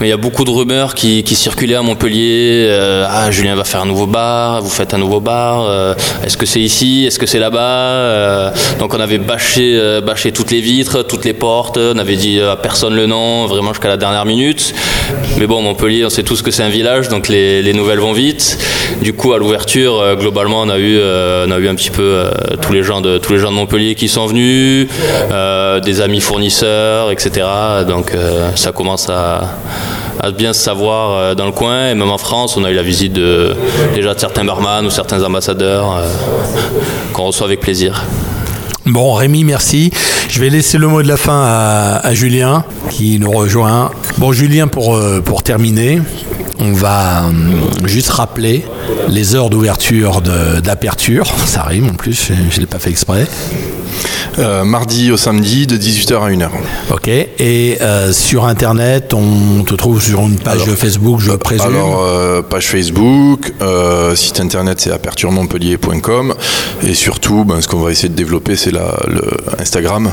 mais 0.00 0.08
il 0.08 0.10
y 0.10 0.12
a 0.12 0.16
beaucoup 0.16 0.44
de 0.44 0.50
rumeurs 0.50 0.96
qui, 0.96 1.22
circulaient 1.36 1.76
à 1.76 1.82
Montpellier. 1.82 2.68
ah, 3.08 3.30
Julien 3.30 3.54
va 3.54 3.62
faire 3.62 3.82
un 3.82 3.86
nouveau 3.86 4.08
bar, 4.08 4.60
vous 4.60 4.70
faites 4.70 4.92
un 4.92 4.98
nouveau 4.98 5.20
bar. 5.20 5.94
Est-ce 6.24 6.36
que 6.36 6.46
c'est 6.46 6.60
ici 6.60 7.04
Est-ce 7.06 7.20
que 7.20 7.26
c'est 7.26 7.38
là-bas 7.38 8.52
Donc 8.80 8.92
on 8.92 8.98
avait 8.98 9.18
bâché, 9.18 10.00
bâché 10.04 10.32
toutes 10.32 10.50
les 10.50 10.60
vitres, 10.60 11.04
toutes 11.04 11.24
les 11.24 11.32
portes. 11.32 11.76
On 11.76 11.96
avait 11.96 12.16
dit 12.16 12.40
à 12.40 12.56
personne 12.56 12.96
le 12.96 13.06
nom, 13.06 13.46
vraiment 13.46 13.72
jusqu'à 13.72 13.86
la 13.86 13.96
dernière 13.96 14.26
minute. 14.26 14.74
Mais 15.38 15.46
bon, 15.46 15.62
Montpellier, 15.62 16.04
on 16.04 16.10
sait 16.10 16.24
tous 16.24 16.42
que 16.42 16.50
c'est 16.50 16.64
un 16.64 16.68
village, 16.68 17.08
donc 17.08 17.28
les, 17.28 17.62
les 17.62 17.72
nouvelles 17.72 18.00
vont 18.00 18.12
vite. 18.12 18.58
Du 19.00 19.12
coup, 19.12 19.32
à 19.32 19.38
l'ouverture 19.38 19.59
euh, 19.76 20.16
globalement, 20.16 20.62
on 20.62 20.68
a 20.68 20.78
eu, 20.78 20.98
euh, 20.98 21.46
on 21.46 21.50
a 21.50 21.58
eu 21.58 21.68
un 21.68 21.74
petit 21.74 21.90
peu 21.90 22.02
euh, 22.02 22.30
tous 22.60 22.72
les 22.72 22.82
gens 22.82 23.00
de 23.00 23.18
tous 23.18 23.32
les 23.32 23.38
gens 23.38 23.50
de 23.50 23.56
Montpellier 23.56 23.94
qui 23.94 24.08
sont 24.08 24.26
venus, 24.26 24.88
des 25.84 26.00
amis 26.00 26.20
fournisseurs, 26.20 27.10
etc. 27.10 27.46
Donc 27.86 28.12
ça 28.56 28.72
commence 28.72 29.08
à, 29.08 29.42
bien 30.36 30.52
se 30.52 30.60
savoir 30.60 31.34
dans 31.34 31.46
le 31.46 31.52
coin 31.52 31.90
et 31.90 31.94
même 31.94 32.10
en 32.10 32.18
France 32.18 32.56
on 32.56 32.64
a 32.64 32.70
eu 32.70 32.74
la 32.74 32.82
visite 32.82 33.12
de, 33.12 33.54
déjà 33.94 34.14
de 34.14 34.20
certains 34.20 34.44
barman 34.44 34.84
ou 34.84 34.90
certains 34.90 35.22
ambassadeurs 35.22 36.02
qu'on 37.12 37.24
reçoit 37.24 37.46
avec 37.46 37.60
plaisir. 37.60 38.04
Bon 38.86 39.14
Rémi 39.14 39.44
merci. 39.44 39.90
Je 40.28 40.40
vais 40.40 40.50
laisser 40.50 40.78
le 40.78 40.88
mot 40.88 41.02
de 41.02 41.08
la 41.08 41.16
fin 41.16 41.42
à, 42.02 42.14
Julien 42.14 42.64
qui 42.90 43.18
nous 43.18 43.30
rejoint. 43.30 43.90
Bon 44.18 44.32
Julien 44.32 44.68
pour, 44.68 44.98
pour 45.24 45.42
terminer, 45.42 46.00
on 46.60 46.72
va 46.72 47.24
euh, 47.24 47.30
juste 47.86 48.10
rappeler 48.10 48.64
les 49.08 49.34
heures 49.34 49.50
d'ouverture 49.50 50.20
d'aperture. 50.20 51.26
Ça 51.46 51.62
rime 51.62 51.88
en 51.88 51.94
plus, 51.94 52.32
je 52.50 52.56
ne 52.56 52.60
l'ai 52.60 52.66
pas 52.66 52.78
fait 52.78 52.90
exprès. 52.90 53.26
Euh, 54.38 54.64
mardi 54.64 55.10
au 55.10 55.16
samedi 55.16 55.66
de 55.66 55.76
18h 55.76 56.14
à 56.22 56.30
1h. 56.30 56.48
Ok. 56.92 57.08
Et 57.08 57.78
euh, 57.80 58.12
sur 58.12 58.44
Internet, 58.44 59.12
on 59.12 59.64
te 59.64 59.74
trouve 59.74 60.00
sur 60.00 60.20
une 60.20 60.38
page 60.38 60.64
Facebook, 60.76 61.20
je 61.20 61.32
présume 61.32 61.66
Alors, 61.66 62.02
euh, 62.02 62.42
page 62.42 62.68
Facebook, 62.68 63.52
site 64.14 64.40
Internet, 64.40 64.80
c'est 64.80 64.92
aperturemontpellier.com. 64.92 66.34
Et 66.86 66.94
surtout, 66.94 67.44
ben, 67.44 67.60
ce 67.60 67.68
qu'on 67.68 67.80
va 67.80 67.90
essayer 67.90 68.08
de 68.08 68.14
développer, 68.14 68.56
c'est 68.56 68.72
le 68.72 68.80
Instagram. 69.58 70.10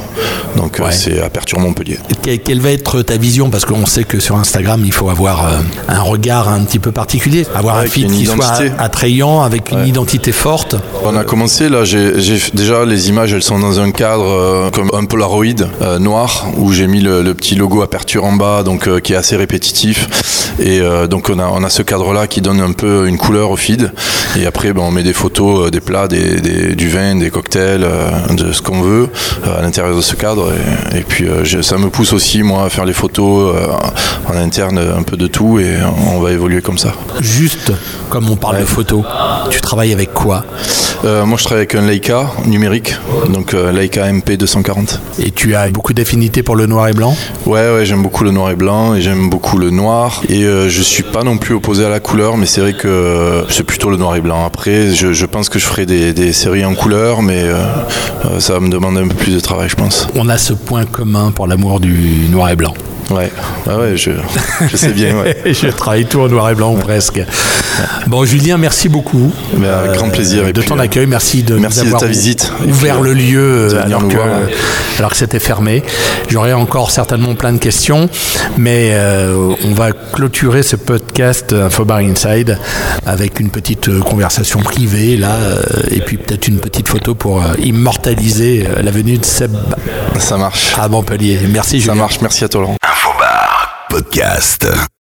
Donc, 0.55 0.81
c'est 0.91 1.21
Aperture 1.21 1.59
Montpellier. 1.59 1.99
quelle 2.23 2.59
va 2.59 2.71
être 2.71 3.01
ta 3.01 3.17
vision? 3.17 3.49
Parce 3.49 3.65
qu'on 3.65 3.85
sait 3.85 4.03
que 4.03 4.19
sur 4.19 4.35
Instagram, 4.35 4.81
il 4.85 4.93
faut 4.93 5.09
avoir 5.09 5.47
un 5.87 6.01
regard 6.01 6.49
un 6.49 6.63
petit 6.63 6.79
peu 6.79 6.91
particulier. 6.91 7.45
Avoir 7.53 7.77
un 7.77 7.85
feed 7.85 8.11
qui 8.11 8.25
soit 8.25 8.63
attrayant, 8.79 9.41
avec 9.41 9.71
une 9.71 9.85
identité 9.85 10.31
forte. 10.31 10.75
On 11.03 11.15
a 11.15 11.23
commencé, 11.23 11.69
là, 11.69 11.83
j'ai 11.85 12.11
déjà 12.53 12.83
les 12.85 13.09
images, 13.09 13.33
elles 13.33 13.43
sont 13.43 13.59
dans 13.59 13.79
un 13.79 13.91
cadre 13.91 14.06
comme 14.73 14.89
un 14.93 15.05
Polaroid 15.05 15.65
noir 15.99 16.47
où 16.57 16.71
j'ai 16.71 16.87
mis 16.87 17.01
le, 17.01 17.33
petit 17.33 17.55
logo 17.55 17.81
aperture 17.81 18.25
en 18.25 18.33
bas, 18.33 18.63
donc 18.63 19.01
qui 19.01 19.13
est 19.13 19.15
assez 19.15 19.35
répétitif. 19.35 20.07
Et 20.59 20.81
donc 21.09 21.29
on 21.29 21.39
a, 21.39 21.47
on 21.47 21.63
a 21.63 21.69
ce 21.69 21.81
cadre-là 21.81 22.27
qui 22.27 22.41
donne 22.41 22.61
un 22.61 22.71
peu 22.71 23.07
une 23.07 23.17
couleur 23.17 23.51
au 23.51 23.55
feed. 23.55 23.91
Et 24.37 24.45
après, 24.45 24.73
ben, 24.73 24.81
on 24.81 24.91
met 24.91 25.03
des 25.03 25.13
photos 25.13 25.71
des 25.71 25.81
plats, 25.81 26.07
des, 26.07 26.75
du 26.75 26.89
vin, 26.89 27.15
des 27.15 27.29
cocktails, 27.29 27.85
de 28.31 28.51
ce 28.51 28.61
qu'on 28.61 28.81
veut 28.81 29.09
à 29.45 29.61
l'intérieur 29.61 29.95
de 29.95 30.01
ce 30.01 30.15
cadre. 30.15 30.51
Et, 30.95 31.01
puis 31.01 31.27
ça 31.61 31.77
me 31.77 31.89
pousse 31.89 32.13
aussi 32.13 32.43
moi 32.43 32.63
à 32.65 32.69
faire 32.69 32.85
les 32.85 32.93
photos 32.93 33.55
en 34.27 34.37
interne, 34.37 34.77
un 34.77 35.03
peu 35.03 35.17
de 35.17 35.27
tout, 35.27 35.59
et 35.59 35.77
on 36.11 36.19
va 36.19 36.31
évoluer 36.31 36.61
comme 36.61 36.77
ça. 36.77 36.93
Juste 37.19 37.71
comme 38.09 38.29
on 38.29 38.35
parle 38.35 38.59
de 38.59 38.65
photos, 38.65 39.03
tu 39.49 39.61
travailles 39.61 39.93
avec 39.93 40.13
quoi? 40.13 40.45
Euh, 41.05 41.25
Moi, 41.25 41.37
je 41.37 41.43
travaille 41.43 41.61
avec 41.61 41.75
un 41.75 41.85
Leica 41.85 42.31
numérique, 42.45 42.95
donc 43.29 43.53
euh, 43.53 43.71
Leica 43.71 44.11
MP240. 44.11 44.99
Et 45.19 45.31
tu 45.31 45.55
as 45.55 45.69
beaucoup 45.69 45.93
d'affinités 45.93 46.43
pour 46.43 46.55
le 46.55 46.65
noir 46.65 46.87
et 46.87 46.93
blanc? 46.93 47.15
Ouais, 47.45 47.71
ouais, 47.71 47.85
j'aime 47.85 48.03
beaucoup 48.03 48.23
le 48.23 48.31
noir 48.31 48.51
et 48.51 48.55
blanc 48.55 48.95
et 48.95 49.01
j'aime 49.01 49.29
beaucoup 49.29 49.57
le 49.57 49.69
noir. 49.69 50.21
Et 50.29 50.43
euh, 50.43 50.69
je 50.69 50.81
suis 50.81 51.03
pas 51.03 51.23
non 51.23 51.37
plus 51.37 51.55
opposé 51.55 51.85
à 51.85 51.89
la 51.89 51.99
couleur, 51.99 52.37
mais 52.37 52.45
c'est 52.45 52.61
vrai 52.61 52.73
que 52.73 53.43
c'est 53.49 53.63
plutôt 53.63 53.89
le 53.89 53.97
noir 53.97 54.15
et 54.15 54.21
blanc. 54.21 54.45
Après, 54.45 54.93
je, 54.93 55.25
pense 55.25 55.49
que 55.49 55.59
je 55.59 55.65
ferai 55.65 55.85
des, 55.85 56.13
des 56.13 56.33
séries 56.33 56.65
en 56.65 56.75
couleur, 56.75 57.21
mais 57.21 57.45
ça 58.39 58.53
va 58.53 58.59
me 58.59 58.69
demander 58.69 59.01
un 59.01 59.07
peu 59.07 59.15
plus 59.15 59.35
de 59.35 59.39
travail, 59.39 59.69
je 59.69 59.75
pense. 59.75 60.07
On 60.15 60.29
a 60.29 60.37
ce 60.37 60.53
point 60.53 60.85
commun 60.85 61.31
pour 61.31 61.47
l'amour 61.47 61.79
du 61.79 62.27
noir 62.29 62.49
et 62.49 62.55
blanc. 62.55 62.73
Ouais, 63.09 63.31
ah 63.69 63.77
ouais 63.77 63.95
je, 63.95 64.11
je, 64.69 64.75
sais 64.75 64.91
bien. 64.91 65.17
Ouais. 65.17 65.37
je 65.45 65.67
travaille 65.67 66.05
tout 66.05 66.19
en 66.19 66.27
noir 66.27 66.49
et 66.49 66.55
blanc 66.55 66.75
presque. 66.75 67.21
Bon, 68.07 68.25
Julien, 68.25 68.57
merci 68.57 68.89
beaucoup. 68.89 69.31
Ben, 69.53 69.69
avec 69.69 69.93
grand 69.93 70.09
plaisir. 70.09 70.51
de 70.51 70.61
ton 70.61 70.77
euh, 70.77 70.81
accueil, 70.81 71.05
merci 71.05 71.43
de 71.43 71.55
merci 71.55 71.85
nous 71.85 71.93
de 71.93 71.99
ta 71.99 72.05
visite. 72.05 72.51
Ouvert 72.67 73.01
le 73.01 73.13
lieu 73.13 73.69
euh, 73.73 73.83
alors 73.83 74.07
que, 74.07 74.17
alors 74.97 75.11
que, 75.11 75.17
c'était 75.17 75.39
fermé. 75.39 75.83
J'aurais 76.29 76.53
encore 76.53 76.91
certainement 76.91 77.35
plein 77.35 77.53
de 77.53 77.59
questions, 77.59 78.09
mais 78.57 78.89
euh, 78.93 79.53
on 79.63 79.73
va 79.73 79.91
clôturer 79.91 80.63
ce 80.63 80.75
podcast 80.75 81.53
Infobar 81.53 81.99
Inside 81.99 82.57
avec 83.05 83.39
une 83.39 83.49
petite 83.49 83.99
conversation 83.99 84.59
privée 84.59 85.15
là, 85.15 85.37
et 85.91 86.01
puis 86.01 86.17
peut-être 86.17 86.47
une 86.47 86.59
petite 86.59 86.87
photo 86.87 87.15
pour 87.15 87.41
immortaliser 87.59 88.67
la 88.81 88.91
venue 88.91 89.17
de 89.17 89.25
Seb. 89.25 89.55
Ça 90.19 90.37
marche. 90.37 90.73
À 90.77 90.89
Montpellier. 90.89 91.39
Merci 91.49 91.79
Julien. 91.79 91.93
Ça 91.93 91.99
marche. 91.99 92.21
Merci 92.21 92.43
à 92.43 92.49
toi 92.49 92.61
Laurent. 92.61 92.77
Infobar 93.89 94.03
Podcast. 94.03 94.87